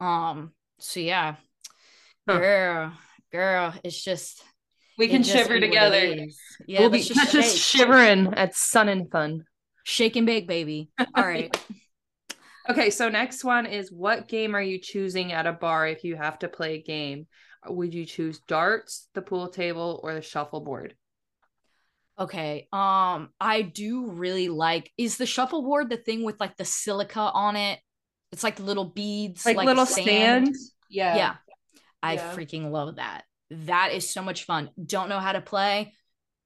[0.00, 1.36] Um, so yeah.
[2.28, 2.38] Huh.
[2.38, 2.92] Girl,
[3.32, 4.42] girl, it's just
[4.96, 6.26] We can shiver be what it together.
[6.66, 9.44] Yeah, we'll be just just, shivering at sun and fun.
[9.84, 10.90] Shake and bake, baby.
[11.14, 11.56] All right.
[12.70, 16.14] Okay, so next one is what game are you choosing at a bar if you
[16.14, 17.26] have to play a game?
[17.66, 20.94] Would you choose darts, the pool table, or the shuffleboard?
[22.18, 22.68] Okay.
[22.72, 27.56] Um, I do really like is the shuffleboard the thing with like the silica on
[27.56, 27.80] it?
[28.30, 30.54] It's like little beads, Like, little sand?
[30.88, 31.16] Yeah.
[31.16, 31.34] Yeah.
[32.02, 32.34] I Yeah.
[32.34, 33.24] freaking love that.
[33.50, 34.70] That is so much fun.
[34.84, 35.94] Don't know how to play.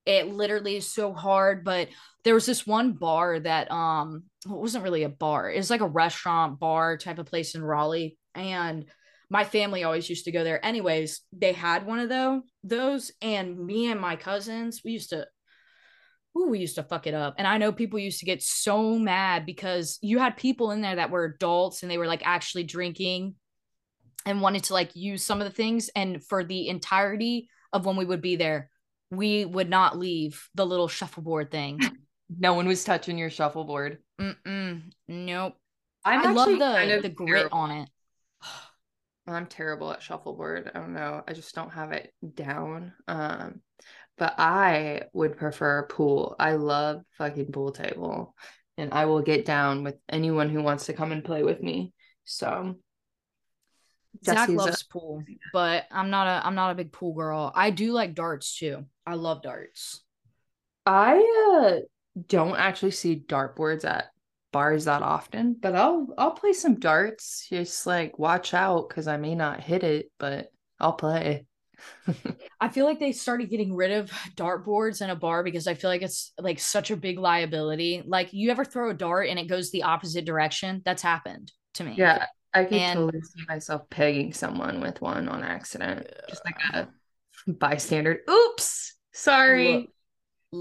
[0.05, 1.89] It literally is so hard, but
[2.25, 5.51] there was this one bar that um well, it wasn't really a bar.
[5.51, 8.87] It was like a restaurant bar type of place in Raleigh and
[9.29, 10.65] my family always used to go there.
[10.65, 15.27] Anyways, they had one of those those and me and my cousins, we used to
[16.37, 17.35] Ooh, we used to fuck it up.
[17.39, 20.97] And I know people used to get so mad because you had people in there
[20.97, 23.37] that were adults and they were like actually drinking
[24.27, 25.89] and wanted to like use some of the things.
[25.95, 28.71] And for the entirety of when we would be there,
[29.11, 31.81] we would not leave the little shuffleboard thing.
[32.29, 33.99] No one was touching your shuffleboard.
[34.21, 35.55] Mm-mm, nope.
[36.05, 37.89] I'm I love the kind of the grit terrible- on it.
[39.29, 40.73] I'm terrible at shuffleboard.
[40.75, 41.23] I don't know.
[41.27, 42.95] I just don't have it down.
[43.07, 43.61] Um,
[44.19, 46.35] but I would prefer pool.
[46.39, 48.35] I love fucking pool table,
[48.77, 51.93] and I will get down with anyone who wants to come and play with me.
[52.25, 52.75] So
[54.27, 55.23] Zach Jesse's a- loves pool,
[55.53, 57.53] but I'm not a I'm not a big pool girl.
[57.55, 58.85] I do like darts too.
[59.07, 60.03] I love darts.
[60.85, 61.19] I
[61.55, 61.81] uh,
[62.29, 64.07] don't actually see dartboards at
[64.53, 67.47] bars that often, but I'll I'll play some darts.
[67.49, 70.51] Just like watch out because I may not hit it, but
[70.81, 71.47] I'll play.
[72.61, 75.91] I feel like they started getting rid of dartboards in a bar because I feel
[75.91, 78.03] like it's like such a big liability.
[78.07, 80.83] Like you ever throw a dart and it goes the opposite direction?
[80.85, 81.95] That's happened to me.
[81.97, 82.27] Yeah,
[82.57, 86.89] I could And- totally see myself pegging someone with one on accident, just like a
[87.47, 88.21] bystander.
[88.31, 89.89] Oops, sorry,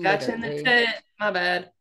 [0.04, 0.90] gotcha in the tit.
[1.20, 1.72] My bad.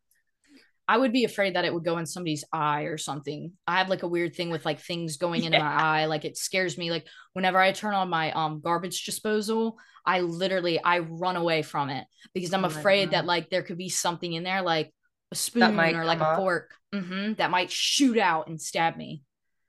[0.87, 3.53] I would be afraid that it would go in somebody's eye or something.
[3.67, 6.05] I have like a weird thing with like things going into my eye.
[6.07, 6.91] Like it scares me.
[6.91, 11.89] Like whenever I turn on my um garbage disposal, I literally I run away from
[11.91, 14.93] it because I'm Oh afraid that like there could be something in there like
[15.33, 19.23] a spoon or like a fork hmm that might shoot out and stab me.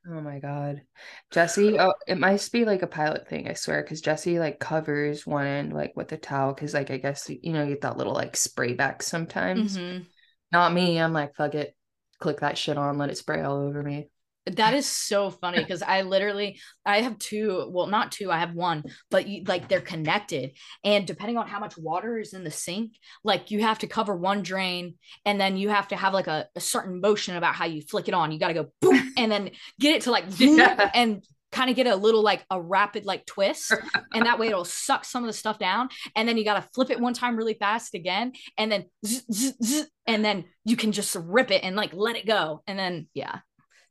[0.07, 0.83] Oh my god,
[1.31, 1.79] Jesse.
[1.79, 3.47] Oh, it must be like a pilot thing.
[3.47, 6.97] I swear, because Jesse like covers one end like with a towel, because like I
[6.97, 9.77] guess you know you get that little like spray back sometimes.
[9.77, 10.05] Mhm.
[10.51, 10.99] Not me.
[10.99, 11.75] I'm like fuck it,
[12.19, 14.09] click that shit on, let it spray all over me.
[14.47, 18.53] That is so funny because I literally I have two, well not two, I have
[18.53, 20.51] one, but you, like they're connected.
[20.83, 22.93] And depending on how much water is in the sink,
[23.23, 26.47] like you have to cover one drain and then you have to have like a,
[26.55, 28.31] a certain motion about how you flick it on.
[28.31, 30.91] You got to go boom and then get it to like Yeah.
[30.95, 33.73] and kind of get a little like a rapid like twist.
[34.13, 35.89] And that way it'll suck some of the stuff down.
[36.15, 39.25] And then you got to flip it one time really fast again and then zzz,
[39.31, 42.61] zzz, zzz, and then you can just rip it and like let it go.
[42.67, 43.39] And then yeah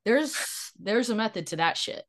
[0.05, 2.05] there's there's a method to that shit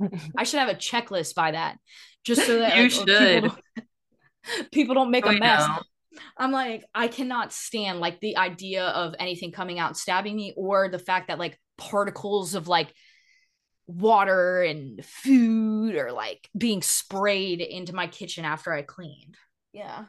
[0.36, 1.76] i should have a checklist by that
[2.24, 3.42] just so that You like, oh, should.
[3.42, 5.78] people don't, people don't make oh, a mess know.
[6.36, 10.52] i'm like i cannot stand like the idea of anything coming out and stabbing me
[10.56, 12.92] or the fact that like particles of like
[13.90, 19.36] water and food or like being sprayed into my kitchen after I cleaned.
[19.72, 20.04] Yeah.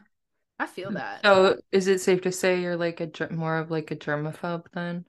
[0.60, 0.96] I feel mm.
[0.96, 1.22] that.
[1.24, 5.06] So is it safe to say you're like a more of like a germaphobe then?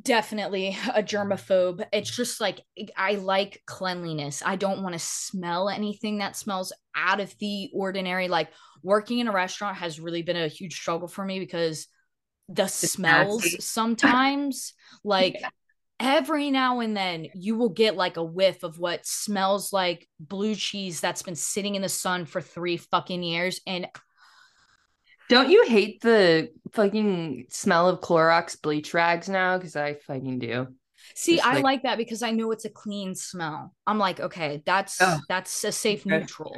[0.00, 1.84] Definitely a germaphobe.
[1.92, 2.60] It's just like
[2.96, 4.42] I like cleanliness.
[4.44, 8.28] I don't want to smell anything that smells out of the ordinary.
[8.28, 8.48] Like
[8.82, 11.88] working in a restaurant has really been a huge struggle for me because
[12.48, 13.60] the smells nasty.
[13.60, 14.72] sometimes
[15.04, 15.42] like
[16.00, 20.54] every now and then you will get like a whiff of what smells like blue
[20.54, 23.86] cheese that's been sitting in the sun for 3 fucking years and
[25.32, 29.56] Don't you hate the fucking smell of Clorox bleach rags now?
[29.56, 30.68] Because I fucking do.
[31.14, 33.74] See, Just I like- like that because I know it's a clean smell.
[33.86, 36.18] I'm like, okay, that's Oh, that's a safe okay.
[36.18, 36.54] neutral.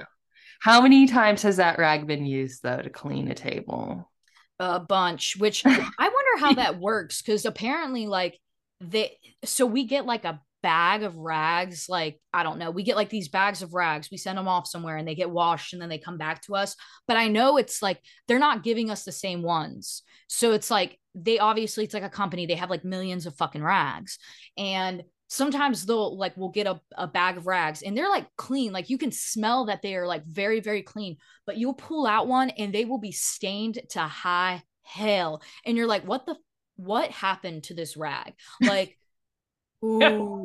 [0.60, 4.10] How many times has that rag been used though to clean a table?
[4.58, 8.38] A bunch, which I wonder how that works because apparently, like
[8.80, 11.90] they, so we get like a bag of rags.
[11.90, 14.10] Like I don't know, we get like these bags of rags.
[14.10, 16.56] We send them off somewhere and they get washed and then they come back to
[16.56, 16.74] us.
[17.06, 20.02] But I know it's like they're not giving us the same ones.
[20.26, 22.46] So it's like they obviously it's like a company.
[22.46, 24.18] They have like millions of fucking rags
[24.56, 28.72] and sometimes they'll like we'll get a, a bag of rags and they're like clean
[28.72, 32.28] like you can smell that they are like very very clean but you'll pull out
[32.28, 36.36] one and they will be stained to high hell and you're like what the
[36.76, 38.98] what happened to this rag like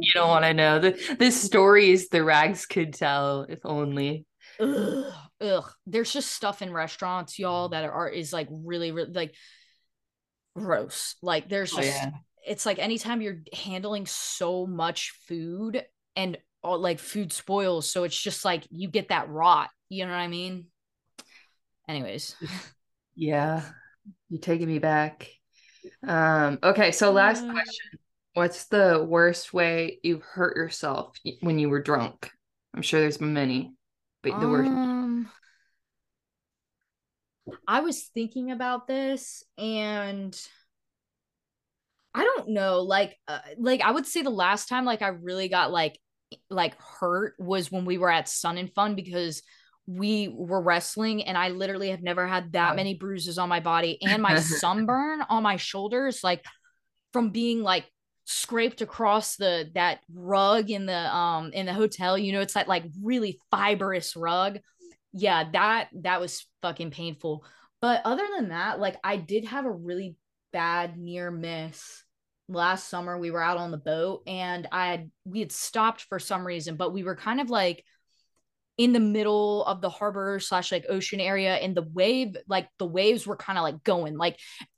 [0.01, 0.79] You don't want to know.
[0.79, 4.25] The, the stories the rags could tell, if only.
[4.59, 5.71] ugh, ugh.
[5.87, 9.35] there's just stuff in restaurants y'all that are is like really, really like
[10.55, 12.11] gross like there's Oh, just yeah.
[12.45, 15.83] it's like anytime you're handling so much food
[16.15, 20.11] and all, like food spoils so it's just like you get that rot you know
[20.11, 20.65] what i mean
[21.87, 22.35] anyways
[23.15, 23.63] Yeah.
[24.29, 25.27] You're taking me back.
[26.07, 27.99] Um, okay, so last Uh, question.
[28.39, 32.31] What's the worst way you've hurt yourself when you were drunk?
[32.73, 33.73] I'm sure there's many,
[34.23, 34.71] but the worst.
[34.71, 35.29] um
[37.67, 40.41] i was thinking about this and
[42.15, 45.49] i don't know like uh, like i would say the last time like i really
[45.49, 45.99] got like
[46.49, 49.43] like hurt was when we were at Sun 'n Fun because
[49.85, 54.01] we were wrestling and i literally have never had that many bruises on my body
[54.07, 56.45] and my sunburn on my shoulders like
[57.11, 57.85] from being like
[58.31, 62.67] scraped across the that rug in the um in the hotel you know it's that
[62.67, 64.59] like really fibrous rug.
[65.13, 67.43] Yeah that that was fucking painful.
[67.81, 70.15] But other than that like i did have a really
[70.53, 72.03] bad near miss
[72.47, 73.17] last summer.
[73.17, 76.75] We were out on the boat and i had we had stopped for some reason
[76.75, 77.83] but we were kind of like
[78.77, 82.85] in the middle of the harbor slash like ocean area and the wave like the
[82.85, 84.37] waves were kind of like going like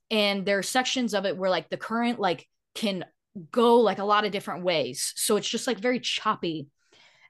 [0.10, 3.04] and there are sections of it where like the current like can
[3.52, 5.14] go like a lot of different ways.
[5.16, 6.68] So it's just like very choppy.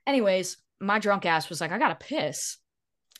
[0.08, 2.58] Anyways my drunk ass was like i gotta piss.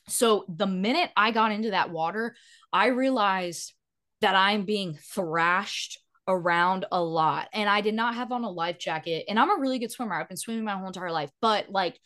[0.10, 2.36] So the minute i got into that water
[2.74, 3.74] i realized
[4.22, 7.48] that i'm being thrashed around a lot.
[7.54, 9.26] And i did not have on a life jacket.
[9.30, 10.16] And i'm a really good swimmer.
[10.16, 11.30] I've been swimming my whole entire life.
[11.42, 12.00] But like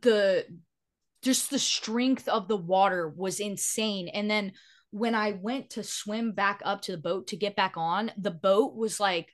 [0.00, 0.44] the
[1.22, 4.08] just the strength of the water was insane.
[4.08, 4.52] And then
[4.90, 8.30] when i went to swim back up to the boat to get back on the
[8.30, 9.33] boat was like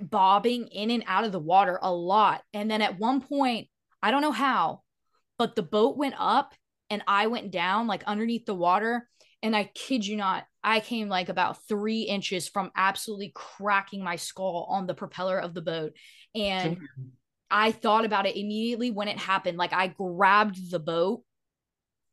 [0.00, 3.68] bobbing in and out of the water a lot and then at one point
[4.02, 4.80] i don't know how
[5.38, 6.54] but the boat went up
[6.90, 9.08] and i went down like underneath the water
[9.42, 14.16] and i kid you not i came like about three inches from absolutely cracking my
[14.16, 15.92] skull on the propeller of the boat
[16.34, 16.78] and
[17.52, 19.58] I thought about it immediately when it happened.
[19.58, 21.22] Like I grabbed the boat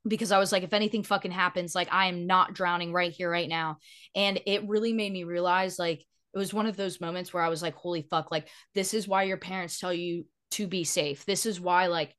[0.05, 3.31] because I was like, if anything fucking happens, like I am not drowning right here,
[3.31, 3.77] right now.
[4.15, 7.49] And it really made me realize like it was one of those moments where I
[7.49, 11.25] was like, holy fuck, like this is why your parents tell you to be safe.
[11.25, 12.15] This is why like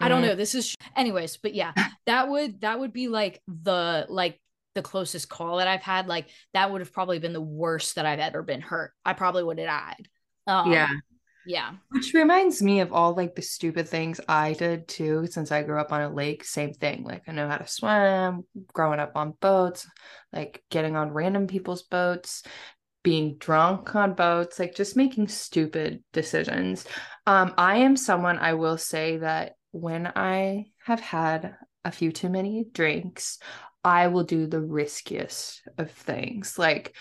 [0.00, 0.34] I don't know.
[0.34, 1.72] This is anyways, but yeah,
[2.06, 4.40] that would that would be like the like
[4.74, 6.08] the closest call that I've had.
[6.08, 8.92] Like that would have probably been the worst that I've ever been hurt.
[9.04, 10.08] I probably would have died.
[10.46, 10.88] Um, yeah.
[11.46, 11.72] Yeah.
[11.90, 15.78] Which reminds me of all like the stupid things I did too, since I grew
[15.78, 16.44] up on a lake.
[16.44, 17.04] Same thing.
[17.04, 19.86] Like I know how to swim, growing up on boats,
[20.32, 22.42] like getting on random people's boats,
[23.02, 26.86] being drunk on boats, like just making stupid decisions.
[27.26, 32.30] Um, I am someone I will say that when I have had a few too
[32.30, 33.38] many drinks,
[33.84, 36.58] I will do the riskiest of things.
[36.58, 36.94] Like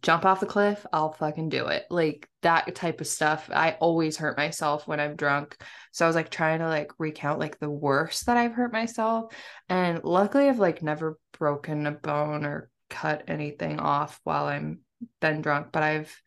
[0.00, 1.84] jump off the cliff, I'll fucking do it.
[1.90, 3.50] Like that type of stuff.
[3.52, 5.56] I always hurt myself when I'm drunk.
[5.92, 9.34] So I was like trying to like recount like the worst that I've hurt myself.
[9.68, 14.80] And luckily I've like never broken a bone or cut anything off while I'm
[15.20, 16.22] been drunk, but I've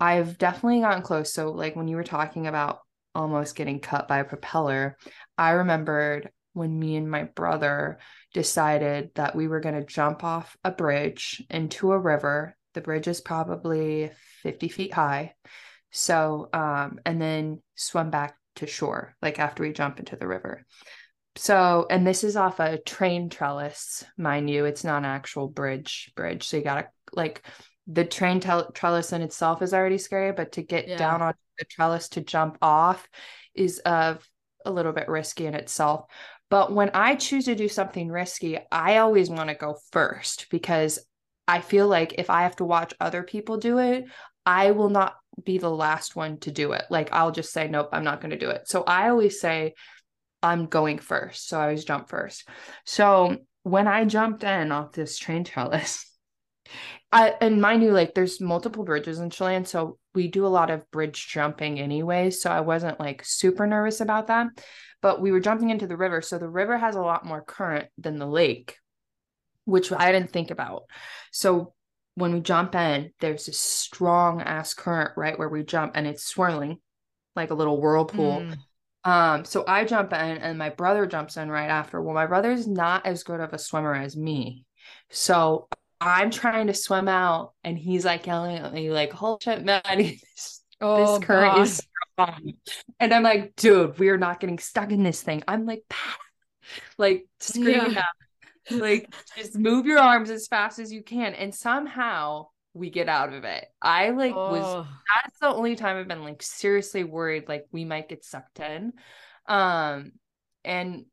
[0.00, 1.32] I've definitely gotten close.
[1.32, 2.80] So like when you were talking about
[3.14, 4.96] almost getting cut by a propeller,
[5.36, 7.98] I remembered when me and my brother
[8.34, 13.08] decided that we were going to jump off a bridge into a river the bridge
[13.08, 14.08] is probably
[14.44, 15.34] 50 feet high.
[15.90, 20.64] So, um, and then swim back to shore, like after we jump into the river.
[21.34, 26.12] So, and this is off a train trellis, mind you, it's not an actual bridge
[26.14, 26.46] bridge.
[26.46, 27.42] So you gotta like
[27.88, 30.96] the train tel- trellis in itself is already scary, but to get yeah.
[30.96, 33.08] down on the trellis to jump off
[33.54, 34.14] is uh,
[34.64, 36.06] a little bit risky in itself.
[36.48, 40.98] But when I choose to do something risky, I always want to go first because
[41.48, 44.04] I feel like if I have to watch other people do it,
[44.44, 46.84] I will not be the last one to do it.
[46.90, 48.68] Like I'll just say, nope, I'm not going to do it.
[48.68, 49.74] So I always say,
[50.42, 51.48] I'm going first.
[51.48, 52.46] So I always jump first.
[52.84, 56.04] So when I jumped in off this train trellis,
[57.12, 60.68] I, and mind you, like there's multiple bridges in Chelan, so we do a lot
[60.68, 62.28] of bridge jumping anyway.
[62.28, 64.48] So I wasn't like super nervous about that.
[65.00, 66.20] But we were jumping into the river.
[66.20, 68.76] So the river has a lot more current than the lake
[69.68, 70.84] which I didn't think about.
[71.30, 71.74] So
[72.14, 76.24] when we jump in, there's this strong ass current right where we jump and it's
[76.24, 76.78] swirling
[77.36, 78.40] like a little whirlpool.
[78.40, 78.56] Mm.
[79.04, 82.00] Um, so I jump in and my brother jumps in right after.
[82.00, 84.64] Well, my brother's not as good of a swimmer as me.
[85.10, 85.68] So
[86.00, 89.82] I'm trying to swim out and he's like yelling at me, like, holy shit, man,
[89.96, 91.62] this, oh, this current God.
[91.62, 92.54] is strong.
[92.98, 95.42] And I'm like, dude, we are not getting stuck in this thing.
[95.46, 95.84] I'm like,
[96.96, 98.04] like screaming yeah
[98.70, 103.32] like just move your arms as fast as you can and somehow we get out
[103.32, 103.66] of it.
[103.82, 104.52] I like oh.
[104.52, 104.86] was
[105.22, 108.92] that's the only time i've been like seriously worried like we might get sucked in.
[109.46, 110.12] Um
[110.64, 111.06] and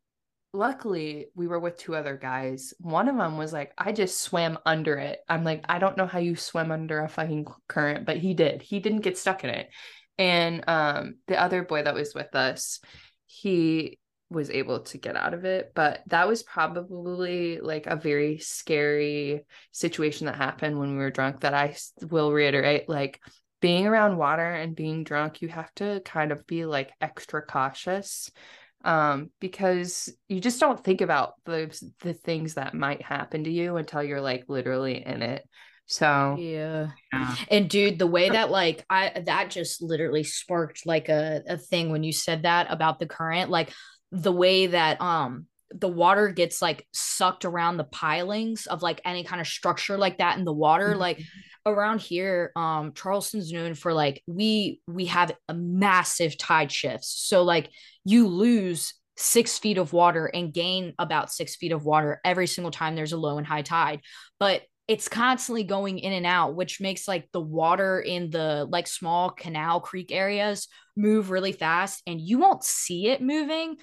[0.54, 2.74] luckily we were with two other guys.
[2.80, 5.20] One of them was like i just swam under it.
[5.28, 8.62] I'm like i don't know how you swim under a fucking current but he did.
[8.62, 9.70] He didn't get stuck in it.
[10.18, 12.80] And um the other boy that was with us
[13.26, 13.98] he
[14.30, 19.46] was able to get out of it but that was probably like a very scary
[19.72, 21.76] situation that happened when we were drunk that i
[22.10, 23.20] will reiterate like
[23.62, 28.32] being around water and being drunk you have to kind of be like extra cautious
[28.84, 33.78] um because you just don't think about the the things that might happen to you
[33.78, 35.48] until you're like literally in it
[35.88, 36.90] So Yeah.
[37.14, 37.36] yeah.
[37.50, 41.92] And dude, the way that like I that just literally sparked like a, a thing
[41.92, 43.72] when you said that about the current, like
[44.16, 49.24] the way that um the water gets like sucked around the pilings of like any
[49.24, 50.96] kind of structure like that in the water.
[50.96, 51.22] Like
[51.66, 57.26] around here, um, Charleston's known for like we we have a massive tide shifts.
[57.28, 57.70] So like
[58.04, 62.72] you lose six feet of water and gain about six feet of water every single
[62.72, 64.02] time there's a low and high tide.
[64.40, 68.88] But it's constantly going in and out, which makes like the water in the like
[68.88, 73.78] small canal creek areas move really fast and you won't see it moving.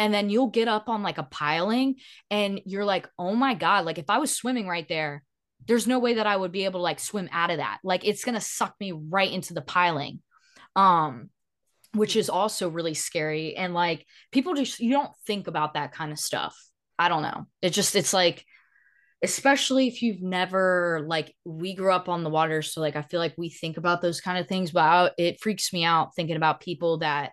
[0.00, 1.96] And then you'll get up on like a piling
[2.30, 5.22] and you're like, oh my God, like if I was swimming right there,
[5.66, 7.78] there's no way that I would be able to like swim out of that.
[7.84, 10.20] Like it's gonna suck me right into the piling.
[10.74, 11.30] Um,
[11.94, 13.56] which is also really scary.
[13.56, 16.56] And like people just you don't think about that kind of stuff.
[16.98, 17.46] I don't know.
[17.62, 18.44] It just it's like
[19.22, 23.20] especially if you've never like we grew up on the water so like i feel
[23.20, 26.36] like we think about those kind of things but I, it freaks me out thinking
[26.36, 27.32] about people that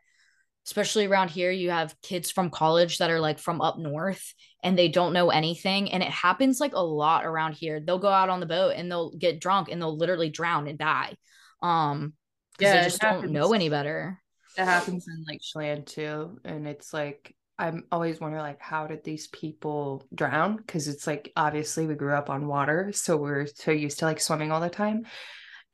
[0.66, 4.34] especially around here you have kids from college that are like from up north
[4.64, 8.10] and they don't know anything and it happens like a lot around here they'll go
[8.10, 11.16] out on the boat and they'll get drunk and they'll literally drown and die
[11.62, 12.14] um
[12.60, 14.20] Yeah, they just don't know any better
[14.58, 16.40] It happens in like Chelan too.
[16.46, 20.58] And it's like I'm always wondering like how did these people drown?
[20.58, 24.20] Because it's like obviously we grew up on water, so we're so used to like
[24.20, 25.06] swimming all the time.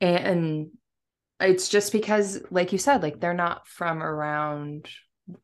[0.00, 0.70] And
[1.40, 4.88] it's just because, like you said, like they're not from around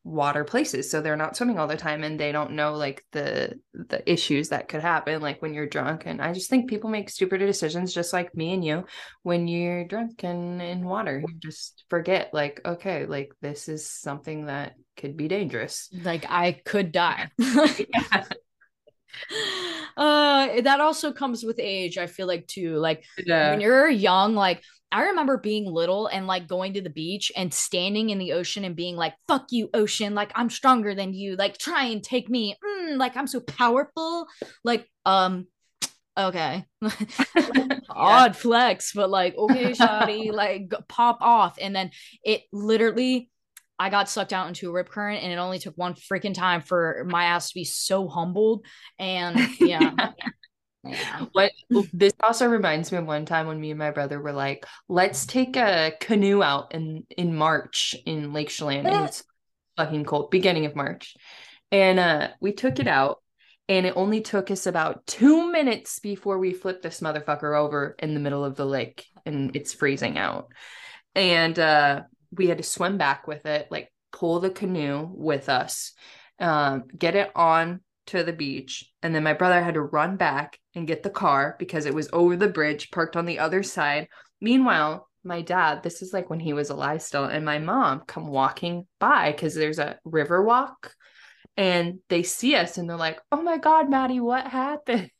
[0.03, 0.91] water places.
[0.91, 4.49] So they're not swimming all the time and they don't know like the the issues
[4.49, 6.03] that could happen like when you're drunk.
[6.05, 8.85] And I just think people make stupid decisions just like me and you
[9.23, 11.19] when you're drunk and in water.
[11.19, 15.89] You just forget like, okay, like this is something that could be dangerous.
[16.03, 17.29] like i could die.
[17.39, 18.23] Yeah.
[19.97, 22.75] uh that also comes with age i feel like too.
[22.77, 23.51] Like Yeah.
[23.51, 27.53] when you're young like i remember being little and like going to the beach and
[27.53, 30.13] standing in the ocean and being like fuck you ocean.
[30.15, 31.35] Like i'm stronger than you.
[31.35, 32.55] Like try and take me.
[32.63, 34.27] Mm, like i'm so powerful.
[34.63, 35.47] Like um
[36.17, 36.65] okay.
[37.89, 41.57] Odd flex but like okay shoddy like pop off.
[41.59, 41.91] And then
[42.23, 43.29] it literally
[43.79, 46.61] I got sucked out into a rip current and it only took one freaking time
[46.61, 48.65] for my ass to be so humbled.
[48.99, 50.11] And yeah.
[50.83, 51.25] yeah.
[51.31, 51.53] What
[51.93, 55.25] this also reminds me of one time when me and my brother were like, let's
[55.25, 58.85] take a canoe out in in March in Lake Chelan.
[58.85, 59.23] And it's
[59.77, 61.15] fucking cold, beginning of March.
[61.71, 63.21] And uh we took it out
[63.69, 68.13] and it only took us about two minutes before we flipped this motherfucker over in
[68.13, 70.51] the middle of the lake and it's freezing out.
[71.15, 72.01] And uh
[72.31, 75.93] we had to swim back with it, like pull the canoe with us,
[76.39, 78.89] um, get it on to the beach.
[79.01, 82.09] And then my brother had to run back and get the car because it was
[82.11, 84.07] over the bridge, parked on the other side.
[84.41, 88.27] Meanwhile, my dad, this is like when he was alive still, and my mom come
[88.27, 90.95] walking by because there's a river walk
[91.57, 95.09] and they see us and they're like, oh my God, Maddie, what happened?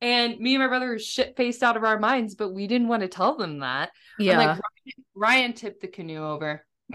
[0.00, 2.88] And me and my brother were shit faced out of our minds, but we didn't
[2.88, 3.90] want to tell them that.
[4.18, 4.36] I'm Yeah.
[4.36, 4.58] like,
[5.14, 6.64] Ryan, tipped the canoe over.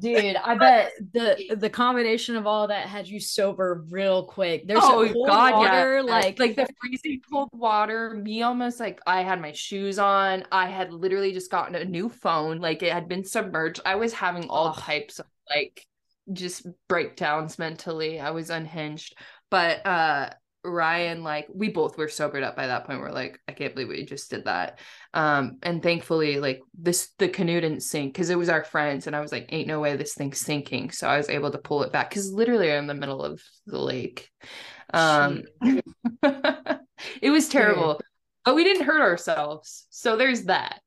[0.00, 4.66] Dude, I bet the the combination of all that had you sober real quick.
[4.66, 6.02] There's oh God, water, yeah.
[6.02, 8.14] like like the freezing cold water.
[8.14, 10.44] Me almost like I had my shoes on.
[10.50, 12.60] I had literally just gotten a new phone.
[12.60, 13.80] Like it had been submerged.
[13.84, 15.86] I was having all types of like
[16.32, 18.20] just breakdowns mentally.
[18.20, 19.18] I was unhinged.
[19.50, 20.30] But uh
[20.64, 23.00] Ryan, like we both were sobered up by that point.
[23.00, 24.78] We're like, I can't believe we just did that.
[25.14, 29.16] Um, and thankfully, like this the canoe didn't sink because it was our friends, and
[29.16, 30.90] I was like, ain't no way this thing's sinking.
[30.90, 33.42] So I was able to pull it back because literally I'm in the middle of
[33.66, 34.30] the lake.
[34.92, 35.44] Um
[36.22, 38.00] it was terrible,
[38.44, 39.86] but we didn't hurt ourselves.
[39.90, 40.80] So there's that.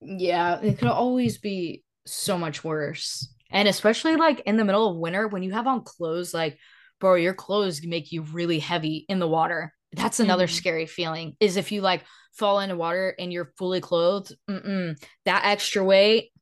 [0.00, 3.32] yeah, it could always be so much worse.
[3.50, 6.58] And especially like in the middle of winter when you have on clothes like
[7.00, 9.72] bro, your clothes make you really heavy in the water.
[9.92, 10.50] That's another Mhm.
[10.52, 11.36] scary feeling.
[11.40, 12.04] Is if you like
[12.34, 16.32] fall into water and you're fully clothed, mm-mm, that extra weight.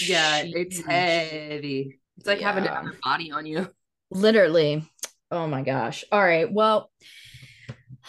[0.00, 2.00] Yeah, it's heavy.
[2.16, 2.80] It's like having Yeah.
[2.80, 3.72] another body on you.
[4.10, 4.90] Literally.
[5.30, 6.04] Oh my gosh.
[6.10, 6.50] All right.
[6.50, 6.90] Well,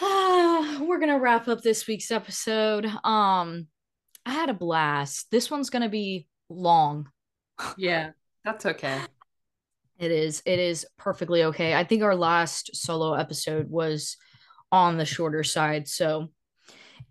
[0.00, 2.86] we're gonna wrap up this week's episode.
[3.04, 3.66] Um,
[4.24, 5.30] I had a blast.
[5.30, 7.08] This one's gonna be long.
[7.76, 8.12] Yeah,
[8.44, 9.00] that's okay.
[10.00, 10.42] It is.
[10.46, 11.74] It is perfectly okay.
[11.74, 14.16] I think our last solo episode was
[14.72, 16.30] on the shorter side, so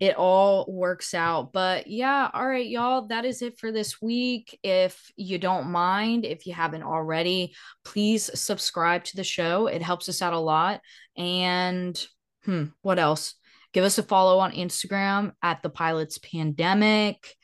[0.00, 1.52] it all works out.
[1.52, 4.58] But yeah, all right, y'all, that is it for this week.
[4.64, 7.54] If you don't mind, if you haven't already,
[7.84, 9.68] please subscribe to the show.
[9.68, 10.80] It helps us out a lot.
[11.16, 12.04] And
[12.44, 13.34] hmm, what else?
[13.72, 17.36] Give us a follow on Instagram at the Pilots Pandemic.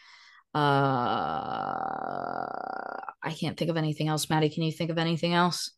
[0.57, 0.59] Uh,
[3.23, 4.31] I can't think of anything else.
[4.31, 5.73] Maddie, can you think of anything else?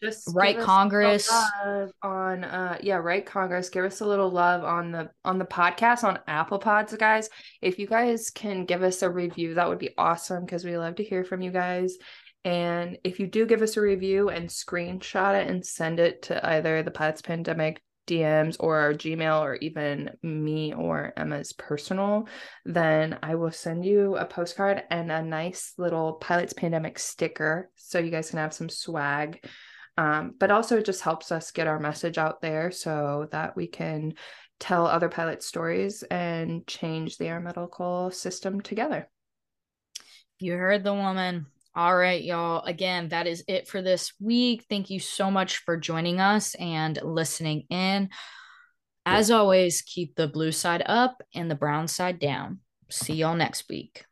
[0.00, 1.28] Just write Congress
[2.02, 3.68] on uh yeah, write Congress.
[3.68, 7.28] Give us a little love on the on the podcast on Apple Pods, guys.
[7.60, 10.94] If you guys can give us a review, that would be awesome because we love
[10.96, 11.98] to hear from you guys.
[12.44, 16.48] And if you do give us a review and screenshot it and send it to
[16.48, 22.28] either the Pilots Pandemic DMs or our Gmail or even me or Emma's personal,
[22.64, 27.98] then I will send you a postcard and a nice little Pilots Pandemic sticker so
[27.98, 29.44] you guys can have some swag.
[29.96, 33.66] Um, but also, it just helps us get our message out there so that we
[33.66, 34.14] can
[34.58, 39.08] tell other pilot stories and change the aeromedical system together.
[40.38, 41.46] You heard the woman.
[41.74, 42.64] All right, y'all.
[42.64, 44.66] Again, that is it for this week.
[44.68, 48.10] Thank you so much for joining us and listening in.
[49.06, 52.60] As always, keep the blue side up and the brown side down.
[52.90, 54.04] See y'all next week.